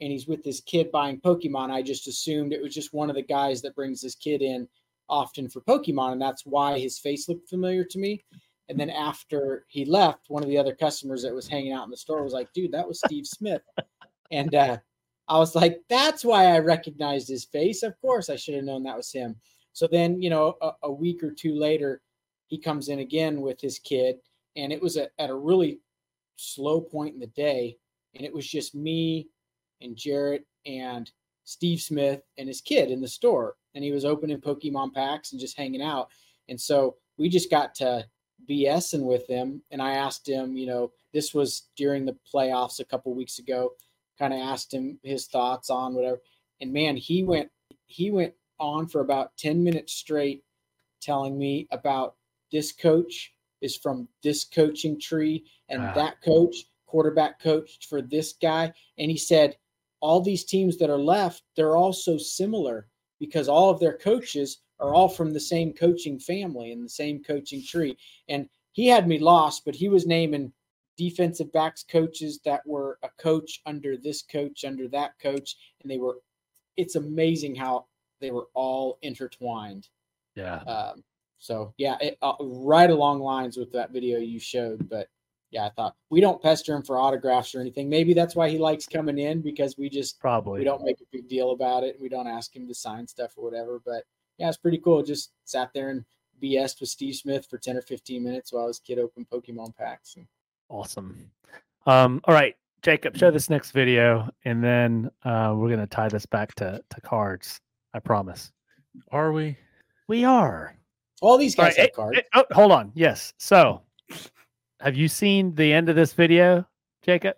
[0.00, 3.16] and he's with this kid buying Pokemon, I just assumed it was just one of
[3.16, 4.66] the guys that brings this kid in
[5.08, 8.24] often for Pokemon, and that's why his face looked familiar to me.
[8.68, 11.90] And then after he left, one of the other customers that was hanging out in
[11.90, 13.62] the store was like, "Dude, that was Steve Smith,"
[14.30, 14.78] and uh,
[15.28, 17.82] I was like, "That's why I recognized his face.
[17.82, 19.36] Of course, I should have known that was him."
[19.72, 22.00] So then, you know, a, a week or two later,
[22.46, 24.16] he comes in again with his kid,
[24.56, 25.80] and it was at, at a really
[26.36, 27.76] slow point in the day,
[28.14, 29.28] and it was just me
[29.80, 31.10] and Jarrett and
[31.44, 33.56] Steve Smith and his kid in the store.
[33.74, 36.08] And he was opening Pokemon packs and just hanging out.
[36.48, 38.04] And so we just got to
[38.48, 39.62] BSing with him.
[39.70, 43.72] And I asked him, you know, this was during the playoffs a couple weeks ago,
[44.18, 46.20] kind of asked him his thoughts on whatever.
[46.60, 47.50] And man, he went
[47.86, 50.44] he went on for about 10 minutes straight
[51.00, 52.14] telling me about
[52.52, 55.94] this coach is from this coaching tree and Ah.
[55.94, 59.56] that coach quarterback coach for this guy and he said
[60.00, 62.86] all these teams that are left they're all so similar
[63.20, 67.22] because all of their coaches are all from the same coaching family and the same
[67.22, 67.96] coaching tree.
[68.28, 70.52] And he had me lost but he was naming
[70.96, 75.56] defensive backs coaches that were a coach under this coach under that coach.
[75.82, 76.16] And they were
[76.76, 77.86] it's amazing how
[78.20, 79.88] they were all intertwined.
[80.34, 81.04] Yeah, um,
[81.38, 84.88] so yeah, it, uh, right along lines with that video you showed.
[84.88, 85.08] But
[85.50, 87.88] yeah, I thought we don't pester him for autographs or anything.
[87.88, 90.60] Maybe that's why he likes coming in because we just probably.
[90.60, 91.96] we don't make a big deal about it.
[92.00, 93.80] We don't ask him to sign stuff or whatever.
[93.84, 94.04] But
[94.38, 95.02] yeah, it's pretty cool.
[95.02, 96.04] Just sat there and
[96.42, 100.14] BS with Steve Smith for ten or fifteen minutes while his kid opened Pokemon packs.
[100.16, 100.26] And
[100.68, 101.30] Awesome.
[101.86, 106.26] Um, all right, Jacob, show this next video, and then uh, we're gonna tie this
[106.26, 107.60] back to to cards.
[107.92, 108.52] I promise.
[109.10, 109.56] Are we?
[110.06, 110.76] We are.
[111.22, 112.18] all these guys right, have eh, cards.
[112.18, 112.92] eh, oh, hold on.
[112.94, 113.32] Yes.
[113.38, 113.82] So,
[114.80, 116.66] have you seen the end of this video,
[117.02, 117.36] Jacob?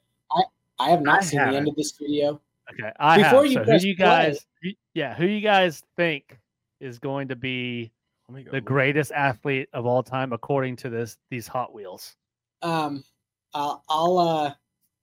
[0.79, 2.41] I have not I seen the end of this video.
[2.73, 2.91] Okay.
[2.99, 3.47] I Before have.
[3.47, 4.47] you so who you guys?
[4.63, 5.15] who- yeah.
[5.15, 6.39] Who you guys think
[6.81, 7.93] is going to be
[8.29, 8.65] Let me go the look.
[8.65, 12.17] greatest athlete of all time according to this these Hot Wheels?
[12.63, 13.05] Um,
[13.55, 14.55] I'll, I'll uh,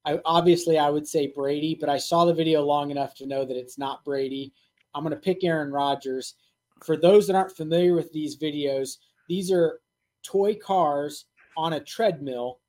[0.06, 3.46] I obviously I would say Brady, but I saw the video long enough to know
[3.46, 4.52] that it's not Brady.
[4.96, 6.36] I'm going to pick Aaron Rodgers.
[6.84, 8.98] For those that aren't familiar with these videos,
[9.30, 9.80] these are
[10.24, 11.26] toy cars
[11.58, 12.60] on a treadmill,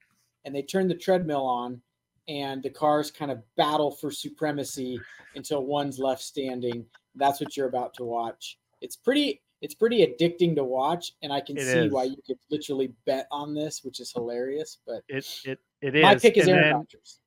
[0.45, 1.81] and they turn the treadmill on,
[2.29, 4.99] and the cars kind of battle for supremacy
[5.35, 6.85] until one's left standing.
[7.15, 8.59] That's what you're about to watch.
[8.81, 9.43] It's pretty.
[9.63, 11.93] It's pretty addicting to watch, and I can It see is.
[11.93, 14.79] why you could literally bet on this, which is hilarious.
[14.87, 16.03] But It it it is.
[16.03, 17.19] my pick is and Aaron Rodgers.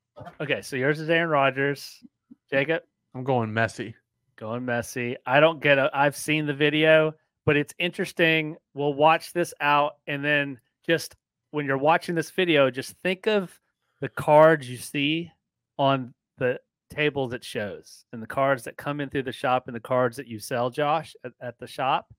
[0.42, 2.04] Okay, so yours is Aaron Rodgers.
[2.50, 2.82] Jacob,
[3.14, 3.94] I'm going Messi.
[4.36, 5.16] going Messi.
[5.28, 5.92] I don't get a.
[5.94, 7.14] I've seen the video,
[7.46, 8.56] but it's interesting.
[8.74, 11.16] We'll watch this out, and then just
[11.54, 13.60] when you're watching this video, just think of
[14.02, 15.32] the cards you see
[15.78, 19.76] on the tables it shows, and the cards that come in through the shop, and
[19.76, 22.12] the cards that you sell, Josh, at, at the shop,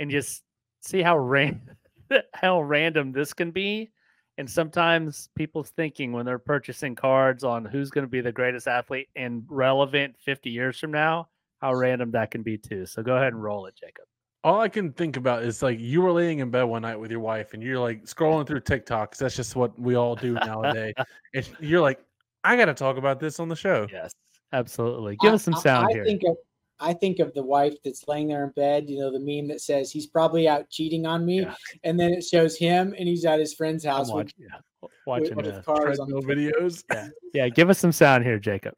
[0.00, 0.42] and just
[0.80, 1.76] see how ran
[2.34, 3.90] how random this can be.
[4.38, 8.66] And sometimes people's thinking when they're purchasing cards on who's going to be the greatest
[8.66, 11.28] athlete and relevant 50 years from now,
[11.60, 12.86] how random that can be too.
[12.86, 14.09] So go ahead and roll it, Jacob.
[14.42, 17.10] All I can think about is like you were laying in bed one night with
[17.10, 20.32] your wife and you're like scrolling through TikTok 'cause that's just what we all do
[20.34, 20.94] nowadays.
[21.34, 22.00] and you're like,
[22.42, 23.86] I got to talk about this on the show.
[23.92, 24.12] Yes,
[24.54, 25.16] absolutely.
[25.20, 26.04] Give I- us some sound I here.
[26.04, 26.36] think of
[26.82, 28.88] I think of the wife that's laying there in bed.
[28.88, 31.54] You know the meme that says he's probably out cheating on me, Yeah.
[31.84, 34.88] and then it shows him and he's at his friend's I'm house with watching- yeah.
[35.06, 36.82] watching with the cars on the videos.
[36.90, 37.48] yeah yeah.
[37.50, 38.72] Give us some sound here, Jacob.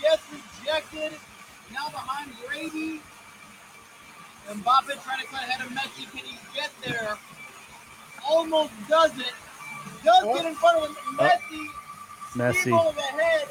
[0.00, 0.22] Gets
[0.60, 1.18] rejected.
[1.72, 3.00] Now behind Brady.
[4.56, 6.10] Mbappe trying to cut ahead of Messi.
[6.10, 7.16] Can he get there?
[8.28, 9.32] Almost does it.
[10.04, 10.34] Does Oh.
[10.34, 10.96] get in front of him.
[11.18, 11.22] Oh.
[11.22, 11.68] Messi.
[12.34, 12.60] Messi.
[12.60, 13.48] Steam head.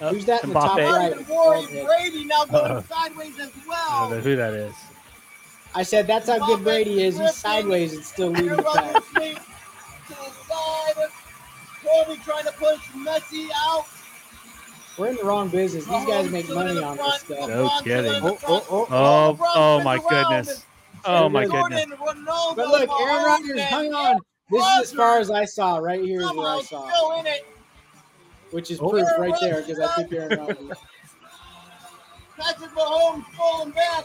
[0.00, 0.92] Oh, Who's that in the top Mbappe.
[0.92, 1.16] right?
[1.16, 1.28] Right.
[1.28, 2.84] Roy Brady now going Uh-oh.
[2.88, 3.66] sideways as I don't
[4.10, 4.20] know well.
[4.20, 4.74] who that is.
[5.74, 7.18] I said that's how good Brady is.
[7.18, 9.02] He's sideways and still leading the pack.
[9.12, 9.38] Smith
[10.06, 11.10] to the side.
[11.84, 13.86] Kobe trying to push Messi out.
[14.98, 15.84] We're in the wrong business.
[15.84, 17.48] These guys make money on this stuff.
[17.48, 18.12] No kidding.
[18.22, 18.86] Oh, oh, oh.
[18.90, 20.64] Oh, LeBron oh my goodness.
[21.04, 21.86] Oh my goodness.
[21.88, 24.18] But look, Aaron Rodgers, Mahomes, hang on.
[24.50, 25.76] This is as far as I saw.
[25.76, 27.46] Right here is where I saw, still in it.
[28.50, 28.90] which is Oh.
[28.90, 30.78] proof right there because I think Aaron Rodgers.
[32.38, 34.04] Patrick Mahomes falling back.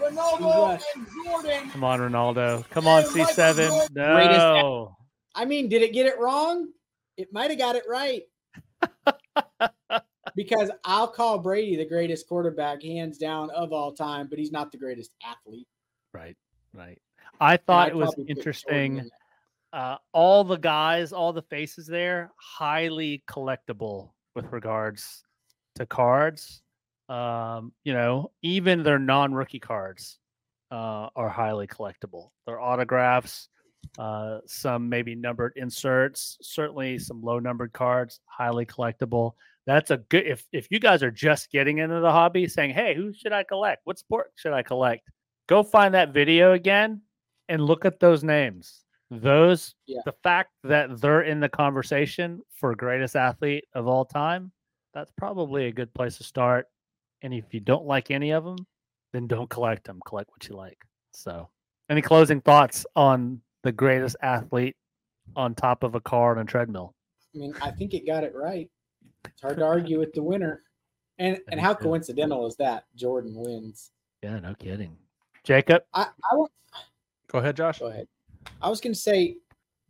[0.00, 0.84] Ronaldo Congrats.
[0.96, 1.70] and Jordan.
[1.70, 2.68] Come on, Ronaldo.
[2.70, 3.88] Come on, C7.
[3.94, 4.96] No.
[5.34, 6.68] I mean, did it get it wrong?
[7.16, 8.22] It might have got it right.
[10.36, 14.72] because I'll call Brady the greatest quarterback, hands down, of all time, but he's not
[14.72, 15.66] the greatest athlete.
[16.12, 16.36] Right,
[16.72, 17.00] right.
[17.40, 19.10] I thought it was probably put Jordan interesting.
[19.72, 25.24] Uh, all the guys, all the faces there, highly collectible with regards
[25.76, 26.62] to cards.
[27.08, 30.18] Um, you know, even their non-rookie cards
[30.70, 32.30] uh, are highly collectible.
[32.46, 33.48] Their autographs,
[33.98, 39.32] uh, some maybe numbered inserts, certainly some low-numbered cards, highly collectible.
[39.66, 40.26] That's a good.
[40.26, 43.44] If if you guys are just getting into the hobby, saying, "Hey, who should I
[43.44, 43.82] collect?
[43.84, 45.08] What sport should I collect?"
[45.48, 47.02] Go find that video again
[47.48, 48.82] and look at those names.
[49.10, 50.00] Those Yeah.
[50.04, 54.50] the fact that they're in the conversation for greatest athlete of all time,
[54.94, 56.66] that's probably a good place to start.
[57.20, 58.56] And if you don't like any of them,
[59.12, 60.00] then don't collect them.
[60.06, 60.78] Collect what you like.
[61.12, 61.50] So,
[61.90, 64.76] any closing thoughts on the greatest athlete
[65.36, 66.94] on top of a car on a treadmill?
[67.34, 68.68] I mean, I think it got it right.
[69.24, 70.62] It's hard to argue with the winner.
[71.18, 72.84] And and how coincidental is that?
[72.96, 73.90] Jordan wins.
[74.22, 74.96] Yeah, no kidding.
[75.44, 76.50] Jacob, I, I want
[77.28, 77.78] Go ahead, Josh.
[77.78, 78.06] go ahead.
[78.60, 79.36] I was gonna say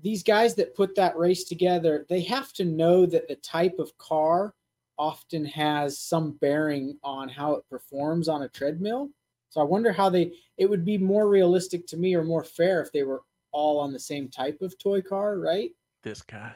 [0.00, 3.96] these guys that put that race together, they have to know that the type of
[3.98, 4.54] car
[4.98, 9.10] often has some bearing on how it performs on a treadmill.
[9.50, 12.80] So I wonder how they it would be more realistic to me or more fair
[12.80, 15.70] if they were all on the same type of toy car, right?
[16.02, 16.52] This guy.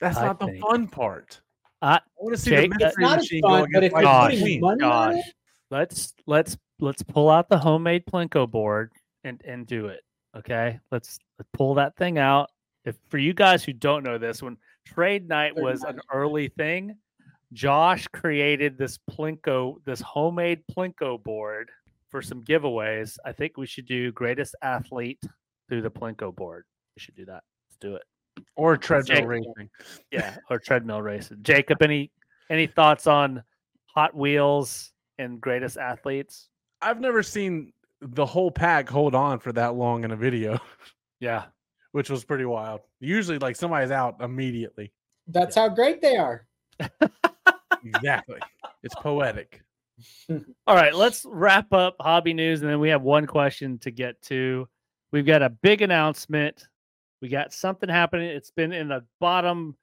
[0.00, 1.40] That's I not the think- fun part.
[1.82, 3.68] I- I want to see Jake, the that's mystery not as machine fun, go but
[3.68, 4.60] against if Lightning you're Gosh, putting McQueen.
[4.60, 5.24] money on it,
[5.70, 8.92] let's let's let's pull out the homemade plinko board
[9.24, 10.00] and and do it
[10.36, 12.50] okay let's, let's pull that thing out
[12.84, 16.48] if for you guys who don't know this when trade night Trade was an early
[16.48, 16.96] thing
[17.52, 21.70] josh created this plinko this homemade plinko board
[22.10, 25.22] for some giveaways i think we should do greatest athlete
[25.68, 26.64] through the plinko board
[26.96, 28.02] we should do that let's do it
[28.56, 29.26] Or treadmill Jake.
[29.28, 29.70] racing.
[30.10, 32.10] yeah or treadmill racing jacob any
[32.50, 33.42] any thoughts on
[33.86, 36.48] hot wheels and greatest athletes
[36.82, 40.58] I've never seen the whole pack hold on for that long in a video,
[41.20, 41.44] yeah
[41.92, 42.82] which was pretty wild.
[43.00, 44.92] Usually, like somebody's out immediately.
[45.28, 46.46] that's how great they are.
[47.82, 48.38] Exactly.
[48.82, 49.62] it's poetic.
[50.66, 54.20] All right, let's wrap up hobby news, and then we have one question to get
[54.24, 54.68] to.
[55.16, 56.68] We've got a big announcement.
[57.22, 58.28] We got something happening.
[58.28, 59.74] It's been in the bottom,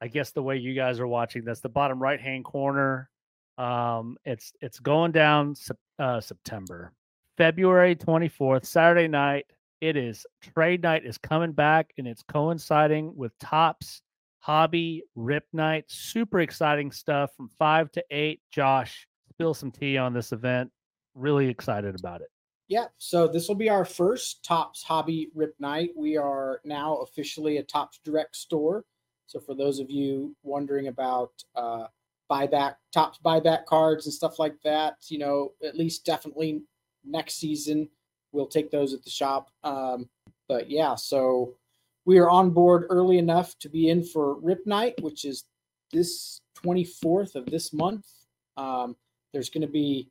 [0.00, 3.10] I guess the way you guys are watching this, the bottom right hand corner.
[3.58, 5.56] Um, it's it's going down
[5.98, 6.92] uh, September,
[7.36, 9.46] February twenty fourth, Saturday night.
[9.80, 10.24] It is
[10.54, 14.02] trade night is coming back, and it's coinciding with Topps
[14.38, 15.86] Hobby Rip Night.
[15.88, 18.40] Super exciting stuff from five to eight.
[18.52, 20.70] Josh, spill some tea on this event.
[21.16, 22.28] Really excited about it.
[22.68, 25.90] Yeah, so this will be our first Topps Hobby Rip Night.
[25.96, 28.84] We are now officially a Topps Direct store.
[29.26, 31.86] So for those of you wondering about uh,
[32.30, 36.62] buyback Topps buyback cards and stuff like that, you know, at least definitely
[37.04, 37.88] next season
[38.32, 39.50] we'll take those at the shop.
[39.64, 40.08] Um,
[40.48, 41.54] but yeah, so
[42.04, 45.44] we are on board early enough to be in for Rip Night, which is
[45.92, 48.06] this 24th of this month.
[48.56, 48.96] Um,
[49.32, 50.10] there's going to be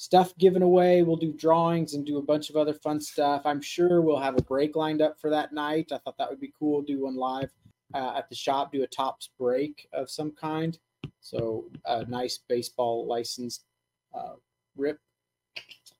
[0.00, 1.02] stuff given away.
[1.02, 3.42] We'll do drawings and do a bunch of other fun stuff.
[3.44, 5.92] I'm sure we'll have a break lined up for that night.
[5.92, 6.80] I thought that would be cool.
[6.80, 7.50] Do one live
[7.92, 10.78] uh, at the shop, do a Topps break of some kind.
[11.20, 13.66] So a nice baseball licensed
[14.14, 14.36] uh,
[14.74, 14.98] rip.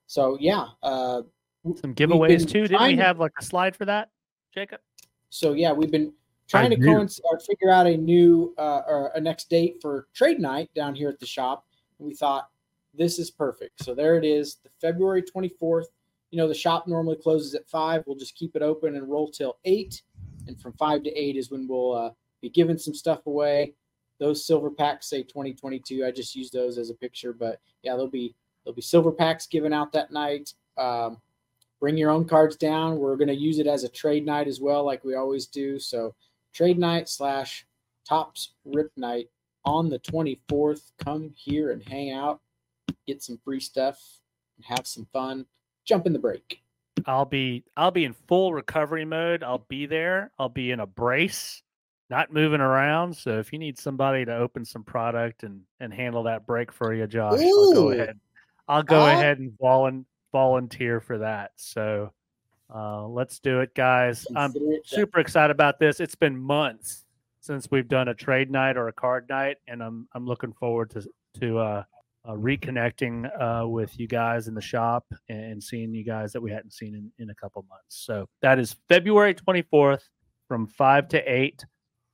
[0.06, 1.20] So yeah, uh,
[1.82, 2.68] Some giveaways too.
[2.68, 4.08] Didn't we have like a slide for that,
[4.54, 4.80] Jacob?
[5.28, 6.14] so yeah, we've been
[6.48, 6.86] trying to do.
[6.86, 10.94] coinc- or figure out a new uh, or a next date for trade night down
[10.94, 11.66] here at the shop.
[11.98, 12.48] And we thought
[12.94, 13.84] this is perfect.
[13.84, 15.86] So there it is, the February 24th.
[16.30, 18.04] You know, the shop normally closes at five.
[18.06, 20.02] We'll just keep it open and roll till eight.
[20.46, 22.10] and from five to eight is when we'll uh,
[22.40, 23.74] be giving some stuff away.
[24.18, 26.04] Those silver packs say 2022.
[26.04, 28.34] I just use those as a picture, but yeah, there'll be
[28.64, 30.52] there'll be silver packs given out that night.
[30.76, 31.18] Um,
[31.80, 32.98] bring your own cards down.
[32.98, 35.78] We're going to use it as a trade night as well, like we always do.
[35.78, 36.14] So
[36.52, 37.66] trade night slash
[38.06, 39.28] Topps rip night
[39.64, 40.92] on the 24th.
[41.02, 42.40] Come here and hang out,
[43.12, 43.98] get some free stuff,
[44.56, 45.46] and have some fun.
[45.84, 46.62] Jump in the break.
[47.06, 49.42] I'll be I'll be in full recovery mode.
[49.42, 50.32] I'll be there.
[50.38, 51.62] I'll be in a brace,
[52.10, 53.16] not moving around.
[53.16, 56.94] So if you need somebody to open some product and and handle that break for
[56.94, 58.20] you, Josh, I'll go ahead.
[58.68, 61.52] I'll go ahead and volun- volunteer for that.
[61.56, 62.12] So
[62.72, 64.26] uh, let's do it, guys.
[64.36, 64.54] I'm
[64.84, 65.98] super excited about this.
[65.98, 67.04] It's been months
[67.40, 70.90] since we've done a trade night or a card night, and I'm I'm looking forward
[70.90, 71.08] to
[71.40, 71.84] to uh,
[72.24, 76.50] uh, reconnecting uh, with you guys in the shop and seeing you guys that we
[76.50, 78.04] hadn't seen in, in a couple months.
[78.04, 80.02] So that is February 24th
[80.48, 81.64] from five to eight.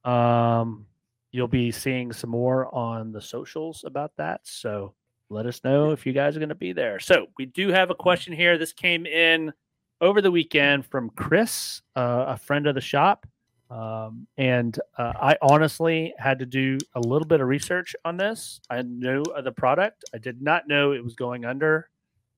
[0.04, 0.86] Um,
[1.32, 4.40] you'll be seeing some more on the socials about that.
[4.44, 4.94] So
[5.28, 7.00] let us know if you guys are going to be there.
[7.00, 8.58] So we do have a question here.
[8.58, 9.52] This came in
[10.00, 13.26] over the weekend from Chris, uh, a friend of the shop.
[13.70, 18.60] Um, and uh, I honestly had to do a little bit of research on this.
[18.70, 21.88] I knew of the product, I did not know it was going under.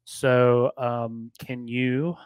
[0.04, 2.16] So, um, can you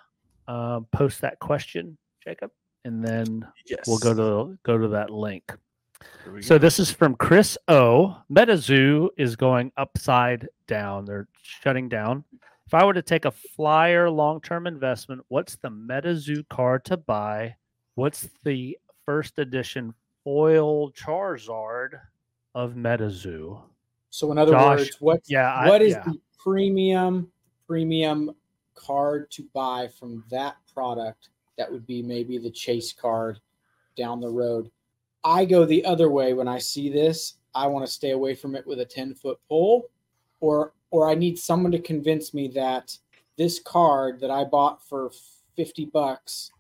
[0.46, 2.52] um, post that question, Jacob?
[2.84, 3.86] And then Yes.
[3.86, 5.52] we'll go to go to that link.
[6.40, 6.58] So go.
[6.58, 8.16] this is from Chris O.
[8.30, 11.04] MetaZoo is going upside down.
[11.04, 12.24] They're shutting down.
[12.66, 17.54] If I were to take a flyer long-term investment, what's the MetaZoo card to buy?
[17.94, 18.76] What's the
[19.12, 19.92] first edition
[20.24, 22.00] foil Charizard
[22.54, 23.60] of MetaZoo?
[24.08, 26.04] So in other Josh, words, what's Yeah, I- what is yeah.
[26.04, 27.30] the premium
[27.66, 28.34] premium
[28.74, 33.38] card to buy from that product that would be maybe the chase card
[33.96, 34.70] down the road
[35.22, 38.56] i go the other way when i see this i want to stay away from
[38.56, 39.84] it with a 10 foot pole
[40.40, 42.96] or or i need someone to convince me that
[43.38, 45.10] this card that i bought for
[45.54, 46.50] 50 bucks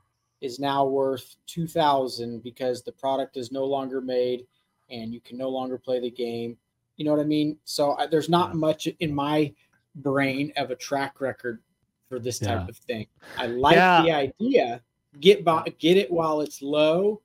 [0.42, 4.46] is now worth 2000 because the product is no longer made
[4.90, 6.58] and you can no longer play the game
[6.96, 7.58] you know what I mean?
[7.64, 9.52] So I, there's not much in my
[9.96, 11.60] brain of a track record
[12.08, 12.68] for this type Yeah.
[12.68, 13.06] of thing.
[13.38, 14.02] I like Yeah.
[14.02, 14.82] the idea.
[15.20, 17.20] Get by, get it while it's low,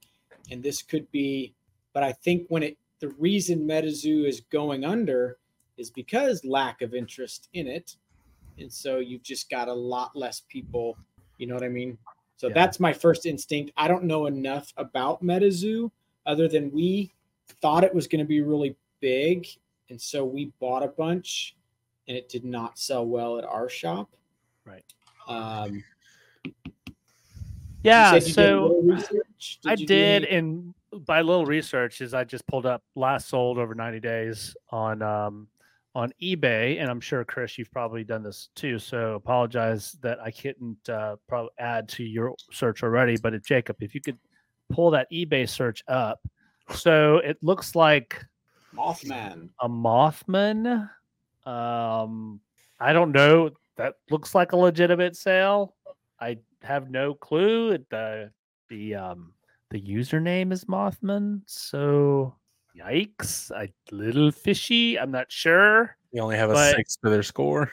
[0.51, 1.53] and this could be.
[1.93, 5.37] But I think when it the reason MetaZoo is going under
[5.77, 7.97] is because lack of interest in it,
[8.57, 10.97] and so you've just got a lot less people.
[11.37, 11.97] You know what I mean?
[12.37, 12.53] So Yeah.
[12.53, 13.71] that's my first instinct.
[13.77, 15.91] I don't know enough about MetaZoo
[16.25, 17.11] other than we
[17.61, 19.47] thought it was going to be really big
[19.89, 21.55] and so we bought a bunch
[22.07, 24.09] and it did not sell well at our shop
[24.65, 24.83] Right.
[25.27, 25.83] um
[27.83, 28.97] Yeah, said you did so little?
[29.65, 30.73] I did, any- and
[31.05, 35.47] by little research is I just pulled up last sold over 90 days on um
[35.97, 38.77] on eBay, and I'm sure Chris, you've probably done this too.
[38.77, 43.17] So apologize that I couldn't uh, probably add to your search already.
[43.17, 44.19] But if Jacob, if you could
[44.69, 46.19] pull that eBay search up,
[46.69, 48.23] so it looks like
[48.75, 50.87] mothman a Mothman.
[51.47, 52.41] Um,
[52.79, 53.49] I don't know.
[53.77, 55.73] That looks like a legitimate sale.
[56.21, 57.75] I have no clue.
[57.89, 58.29] The
[58.69, 59.33] the um
[59.71, 61.41] the username is Mothman.
[61.47, 62.35] So
[62.77, 63.51] yikes!
[63.51, 64.97] a little fishy.
[64.99, 65.97] I'm not sure.
[66.11, 67.71] You only have a but- six to their score.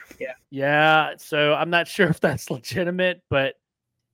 [0.51, 3.55] Yeah, so I'm not sure if that's legitimate, but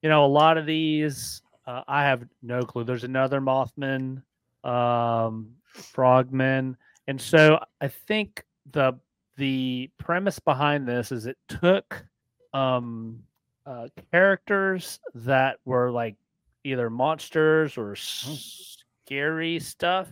[0.01, 2.83] you know, a lot of these uh, I have no clue.
[2.83, 4.23] There's another Mothman,
[4.63, 6.77] um, Frogman,
[7.07, 8.93] and so I think the
[9.37, 12.05] the premise behind this is it took
[12.53, 13.23] um,
[13.65, 16.15] uh, characters that were like
[16.63, 20.07] either monsters or scary stuff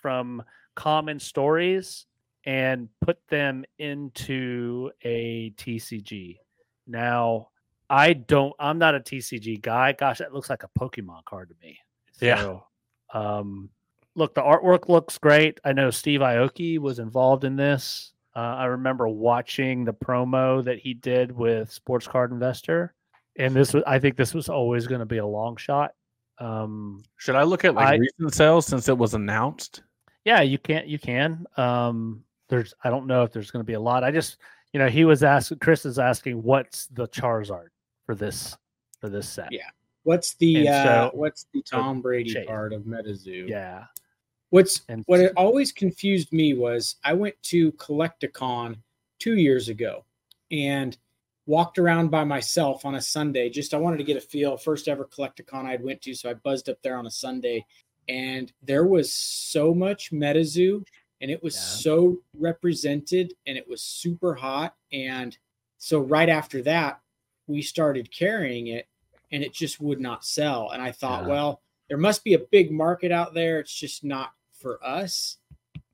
[0.00, 0.42] from
[0.74, 2.06] common stories
[2.44, 6.38] and put them into a TCG.
[6.86, 7.48] Now,
[7.88, 8.54] I don't.
[8.58, 9.92] I'm not a TCG guy.
[9.92, 11.78] Gosh, that looks like a Pokemon card to me.
[12.20, 12.58] Yeah.
[13.12, 13.70] Um,
[14.14, 15.58] look, the artwork looks great.
[15.64, 18.12] I know Steve Aoki was involved in this.
[18.34, 22.94] Uh, I remember watching the promo that he did with Sports Card Investor,
[23.36, 23.82] and this was.
[23.86, 25.94] I think this was always going to be a long shot.
[26.38, 29.82] Um, Should I look at like I- recent sales since it was announced?
[30.24, 30.86] Yeah, you can't.
[30.86, 31.46] You can.
[31.56, 32.74] Um, there's.
[32.84, 34.04] I don't know if there's going to be a lot.
[34.04, 34.38] I just,
[34.72, 35.58] you know, he was asking.
[35.58, 37.68] Chris is asking, what's the Charizard
[38.04, 38.56] for this
[39.00, 39.48] for this set?
[39.50, 39.70] Yeah.
[40.02, 42.46] what's the And uh what's the tom brady Chase.
[42.46, 43.84] part of metazoo Yeah.
[44.50, 48.82] what's And what it always confused me was I went to Collect-A-Con
[49.18, 50.04] two years ago,
[50.50, 50.96] and
[51.46, 53.48] walked around by myself on a Sunday.
[53.50, 54.56] Just I wanted to get a feel.
[54.56, 57.64] First ever Collect-A-Con I'd went to, so I buzzed up there on a Sunday,
[58.08, 60.84] and there was so much MetaZoo,
[61.20, 61.60] and it was Yeah.
[61.60, 64.76] so represented, and it was super hot.
[64.92, 65.36] And
[65.78, 67.00] so right after that,
[67.46, 68.88] we started carrying it,
[69.32, 70.70] and it just would not sell.
[70.70, 71.28] And I thought, Yeah.
[71.28, 73.60] well, there must be a big market out there.
[73.60, 75.38] It's just not for us.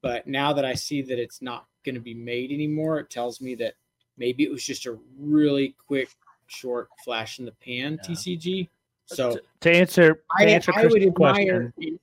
[0.02, 3.40] But now that I see that it's not going to be made anymore, it tells
[3.40, 3.74] me that
[4.16, 6.10] maybe it was just a really quick,
[6.46, 8.08] short flash in the pan Yeah.
[8.08, 8.68] TCG.
[9.06, 11.72] So to, to answer, to I, answer I would admire.
[11.76, 11.98] question,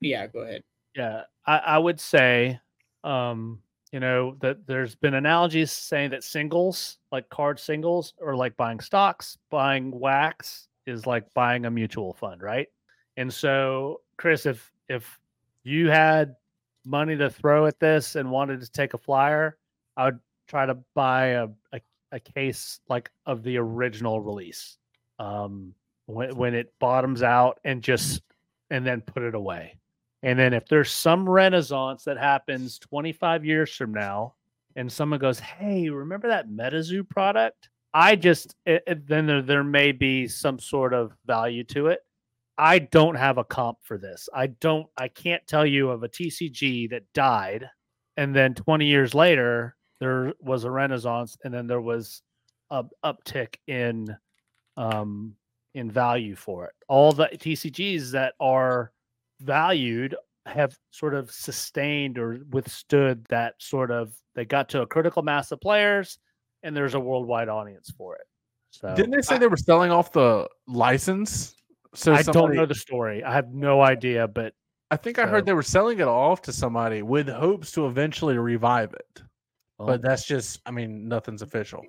[0.00, 0.62] Yeah, go ahead.
[0.94, 2.60] yeah, I, I would say,
[3.04, 3.60] um,
[3.92, 8.80] you know, that there's been analogies saying that singles, like card singles, or like buying
[8.80, 12.68] stocks, buying wax is like buying a mutual fund, right?
[13.16, 15.18] And so, Chris, if if
[15.62, 16.34] you had
[16.84, 19.56] money to throw at this and wanted to take a flyer,
[19.96, 21.80] I would try to buy a a,
[22.12, 24.76] a case like of the original release.
[25.18, 25.74] Um,
[26.08, 28.22] when when it bottoms out and just
[28.70, 29.78] and then put it away.
[30.22, 34.34] And then if there's some renaissance that happens 25 years from now,
[34.76, 39.64] and someone goes, "Hey, remember that MetaZoo product?" I just it, it- then there, there
[39.64, 42.00] may be some sort of value to it.
[42.58, 44.28] I don't have a comp for this.
[44.34, 44.88] I don't.
[44.96, 47.68] I can't tell you of a TCG that died,
[48.16, 52.22] and then 20 years later there was a renaissance, and then there was
[52.70, 54.16] a uptick in
[54.76, 55.34] um
[55.78, 56.72] in value for it.
[56.88, 58.92] All the TCGs that are
[59.40, 60.16] valued
[60.46, 65.52] have sort of sustained or withstood that sort of they got to a critical mass
[65.52, 66.18] of players
[66.62, 68.26] and there's a worldwide audience for it.
[68.70, 71.54] So Didn't they say they were selling off the license?
[71.94, 73.22] So I don't know the story.
[73.24, 74.52] I have no idea, but
[74.90, 78.36] I think I heard they were selling it off to somebody with hopes to eventually
[78.36, 79.22] revive it.
[79.78, 81.84] But that's just, I mean, nothing's official.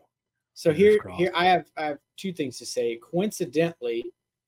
[0.59, 2.99] So here, here I have I have two things to say.
[3.01, 4.03] Coincidentally,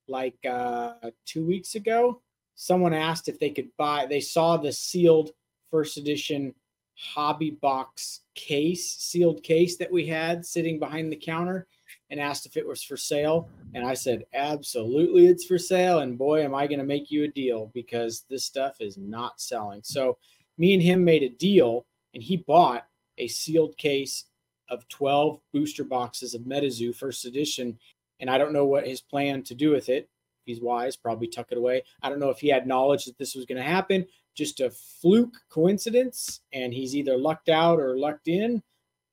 [0.10, 0.96] like uh,
[1.26, 2.22] two weeks ago,
[2.56, 4.08] someone asked if they could buy.
[4.08, 5.32] They saw the sealed
[5.70, 6.54] first edition
[6.98, 11.66] hobby box case, sealed case that we had sitting behind the counter,
[12.10, 13.48] and asked if it was for sale.
[13.74, 16.00] And I said, absolutely, it's for sale.
[16.00, 19.40] And boy, am I going to make you a deal because this stuff is not
[19.40, 19.80] selling.
[19.82, 20.18] So
[20.58, 22.86] me and him made a deal, and he bought
[23.18, 24.26] a sealed case
[24.72, 27.78] of 12 booster boxes of MetaZoo first edition.
[28.20, 30.10] And I don't know what his plan to do with it.
[30.46, 31.84] He's wise, probably tuck it away.
[32.02, 34.72] I don't know if he had knowledge that this was going to happen, just a
[34.72, 38.64] fluke coincidence, and he's either lucked out or lucked in.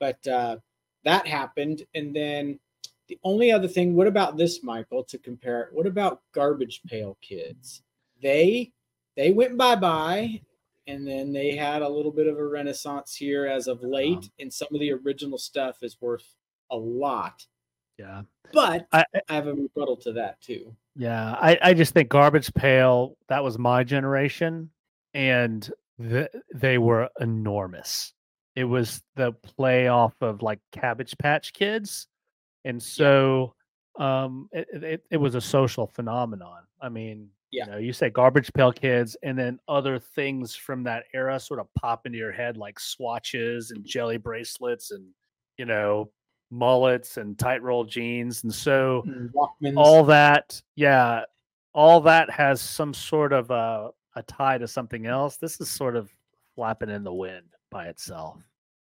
[0.01, 0.57] But uh,
[1.05, 1.85] that happened.
[1.95, 2.59] And then
[3.09, 5.69] the only other thing, what about this, Michael, to compare it?
[5.73, 7.83] What about Garbage Pail Kids?
[8.23, 8.73] They
[9.17, 10.41] they went bye bye
[10.89, 14.31] and then they had a little bit of a renaissance here as of late Um,
[14.41, 16.27] and some of the original stuff is worth
[16.71, 17.47] a lot
[17.99, 18.23] yeah.
[18.53, 22.53] but I, i have a rebuttal to that too Yeah, I, I just think Garbage
[22.55, 24.71] Pail, that was my generation,
[25.15, 25.71] and
[26.01, 28.13] th- they were enormous.
[28.57, 32.09] It was the play off of like Cabbage Patch Kids.
[32.65, 33.55] And so
[34.01, 36.63] um, it, it- it, it was a social phenomenon.
[36.83, 37.65] I mean, Yeah.
[37.65, 41.61] you know, you say Garbage Pail Kids, and then other things from that era sort
[41.61, 45.07] of pop into your head, like swatches and jelly bracelets and,
[45.57, 46.11] you know,
[46.51, 48.43] mullets and tight roll jeans.
[48.43, 49.77] And so, mm, Walkmans.
[49.77, 51.23] all that yeah
[51.75, 55.97] all that has some sort of a, a tie to something else this is sort
[55.97, 56.11] of
[56.55, 58.39] flapping in the wind by itself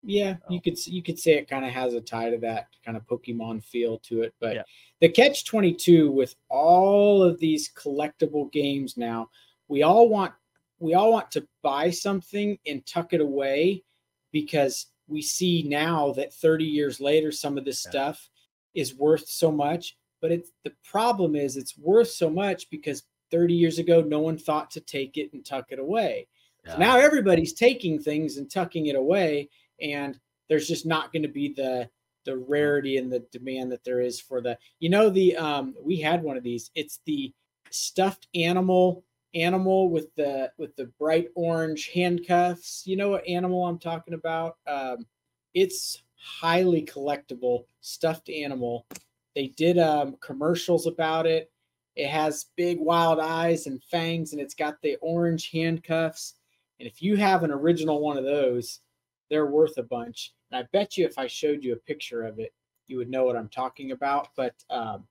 [0.06, 0.54] yeah Oh.
[0.54, 3.06] you could you could say it kind of has a tie to that kind of
[3.08, 4.64] pokemon feel to it but Yeah.
[5.02, 9.30] the catch 22 with all of these collectible games now
[9.68, 10.34] we all want
[10.80, 13.84] we all want to buy something and tuck it away
[14.32, 17.92] because we see now that 30 years later some of this Yeah.
[17.92, 18.30] stuff
[18.74, 23.54] is worth so much but it's the problem is it's worth so much because 30
[23.54, 26.28] years ago no one thought to take it and tuck it away
[26.68, 29.50] so now everybody's taking things and tucking it away,
[29.82, 30.20] and
[30.50, 31.90] there's just not going to be the
[32.26, 34.58] the rarity and the demand that there is for the.
[34.80, 36.72] You know, the um, we had one of these.
[36.76, 37.34] It's the
[37.70, 39.04] stuffed animal
[39.36, 42.84] animal with the with the bright orange handcuffs.
[42.86, 44.58] You know what animal I'm talking about?
[44.68, 45.06] Um,
[45.54, 48.88] it's highly collectible stuffed animal.
[49.36, 51.52] They did um, commercials about it.
[51.96, 56.36] It has big wild eyes and fangs, and it's got the orange handcuffs.
[56.80, 58.82] And if you have an original one of those,
[59.30, 60.34] they're worth a bunch.
[60.52, 62.54] And I bet you if I showed you a picture of it,
[62.88, 64.30] you would know what I'm talking about.
[64.36, 65.06] But um,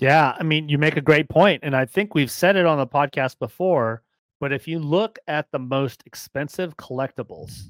[0.00, 2.78] yeah i mean you make a great point and i think we've said it on
[2.78, 4.02] the podcast before
[4.40, 7.64] but if you look at the most expensive collectibles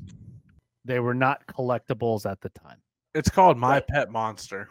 [0.84, 2.76] they were not collectibles at the time
[3.14, 3.88] It's called My Right.
[3.88, 4.68] Pet Monster.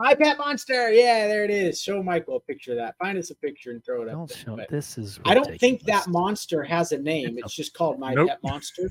[0.00, 0.90] My pet monster.
[0.90, 1.80] Yeah, there it is.
[1.80, 2.96] Show Michael a picture of that.
[2.98, 4.14] Find us a picture and throw it up.
[4.14, 4.38] Don't there.
[4.38, 5.20] show this is.
[5.24, 7.38] I don't think that monster has a name.
[7.38, 8.28] It's just called My Nope.
[8.28, 8.90] Pet Monster.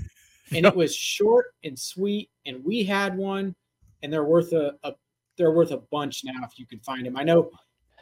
[0.52, 2.30] And it was short and sweet.
[2.46, 3.56] And we had one,
[4.02, 4.94] and they're worth a, a
[5.38, 7.18] they're worth a bunch now if you can find them.
[7.18, 7.50] I know.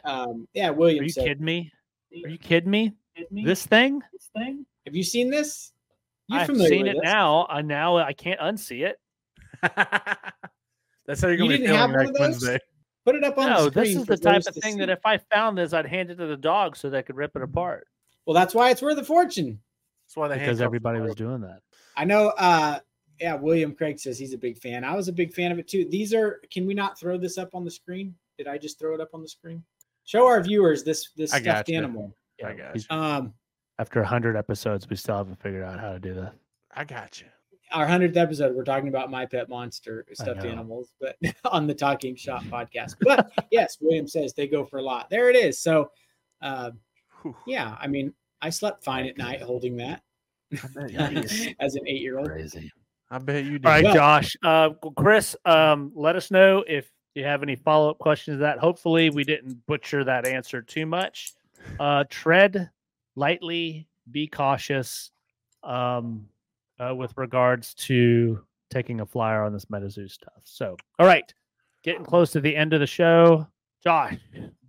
[0.04, 1.24] Um, yeah, Are you said.
[1.24, 1.70] kidding me?
[2.24, 2.92] Are you kidding me?
[3.30, 4.00] This thing?
[4.12, 4.66] This thing?
[4.86, 5.72] Have you seen this?
[6.28, 7.02] You're I've seen with it this.
[7.04, 7.46] now.
[7.48, 8.96] I now I can't unsee it.
[11.06, 12.20] That's how you're You gonna be didn't feeling next?
[12.20, 12.58] Wednesday.
[13.04, 13.84] Put it up on No, the screen.
[13.84, 14.78] this is the type of thing see.
[14.80, 17.34] that if I found this, I'd hand it to the dog so they could rip
[17.34, 17.86] it apart.
[18.26, 19.60] Well, that's why it's worth a fortune.
[20.06, 21.60] That's why the Because everybody was doing that.
[21.96, 22.28] I know.
[22.38, 22.78] uh
[23.20, 24.84] Yeah, William Craig says he's a big fan.
[24.84, 25.84] I was a big fan of it too.
[25.88, 26.40] These are.
[26.52, 28.14] Can we not throw this up on the screen?
[28.38, 29.62] Did I just throw it up on the screen?
[30.04, 31.74] Show our viewers this this I stuffed gotcha.
[31.76, 32.16] animal.
[32.44, 32.96] I got he's- you.
[32.96, 33.34] Um,
[33.78, 36.34] After hundred episodes, we still haven't figured out how to do that.
[36.74, 37.26] I got you.
[37.72, 42.16] our hundredth episode, we're talking about my pet monster stuffed animals, but on the Talking
[42.16, 42.96] Shop podcast.
[43.00, 45.08] But yes, William says they go for a lot.
[45.10, 45.58] There it is.
[45.60, 45.90] So,
[46.40, 46.70] uh,
[47.46, 50.02] yeah, I mean, I slept fine at night holding that
[51.60, 52.28] as an eight-year-old.
[52.28, 52.70] Crazy.
[53.10, 53.66] I bet you did.
[53.66, 54.36] All right, Well- Josh.
[54.42, 58.36] Uh, Chris, um, let us know if you have any follow up questions.
[58.36, 61.34] To that hopefully we didn't butcher that answer too much.
[61.78, 62.70] Uh, tread
[63.14, 65.10] lightly, be cautious
[65.62, 66.26] um,
[66.80, 70.40] uh, with regards to taking a flyer on this MetaZoo stuff.
[70.44, 71.32] So, all right,
[71.84, 73.46] getting close to the end of the show.
[73.84, 74.16] Josh,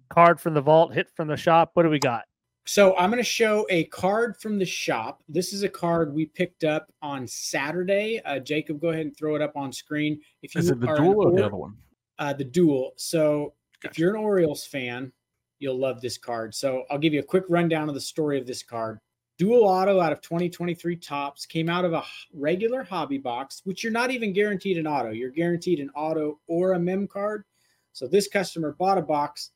[0.09, 1.71] card from the vault, hit from the shop.
[1.75, 2.25] What do we got?
[2.65, 5.21] So I'm going to show a card from the shop.
[5.27, 8.21] This is a card we picked up on Saturday.
[8.23, 10.19] Uh, Jacob, go ahead and throw it up on screen.
[10.41, 11.75] If you Is it the duel or the other one?
[12.19, 12.93] uh, the duel.
[12.95, 13.53] So
[13.83, 15.11] if you're an Orioles fan,
[15.59, 16.55] you'll love this card.
[16.55, 18.99] So I'll give you a quick rundown of the story of this card.
[19.37, 22.03] Dual auto out of 2023 Topps came out of a
[22.33, 25.09] regular hobby box, which you're not even guaranteed an auto.
[25.09, 27.43] You're guaranteed an auto or a mem card.
[27.93, 29.51] So this customer bought a box,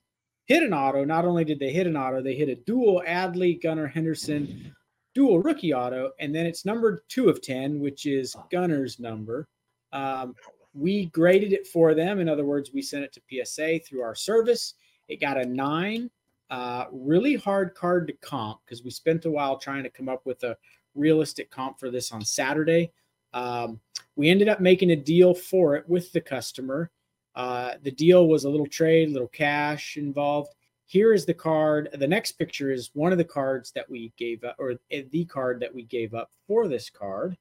[0.48, 1.04] hit an auto.
[1.04, 4.74] Not only did they hit an auto, they hit a dual Adley Gunnar, Henderson
[5.14, 9.48] dual rookie auto, and then it's numbered two of 10, which is Gunnar's number.
[9.92, 10.36] Um,
[10.74, 12.20] we graded it for them.
[12.20, 14.76] In other words, we sent it to PSA through our service.
[15.08, 16.12] It got a nine.
[16.50, 20.26] Uh, really hard card to comp because we spent a while trying to come up
[20.26, 20.56] with a
[20.96, 22.92] realistic comp for this on Saturday.
[23.34, 23.80] Um,
[24.16, 26.92] we ended up making a deal for it with the customer.
[27.38, 30.56] Uh, the deal was a little trade, a little cash involved.
[30.88, 31.90] Here is the card.
[31.94, 35.60] The next picture is one of the cards that we gave up, or the card
[35.60, 37.38] that we gave up for this card.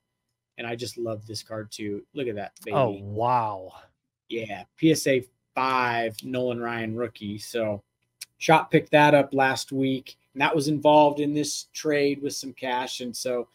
[0.59, 2.03] And I just love this card too.
[2.13, 2.77] Look at that, baby.
[2.77, 3.73] Oh, wow.
[4.29, 5.23] Yeah, PSA
[5.55, 7.39] five Nolan Ryan rookie.
[7.39, 7.83] So
[8.37, 12.53] Shop picked that up last week, and that was involved in this trade with some
[12.53, 13.01] cash.
[13.01, 13.49] And so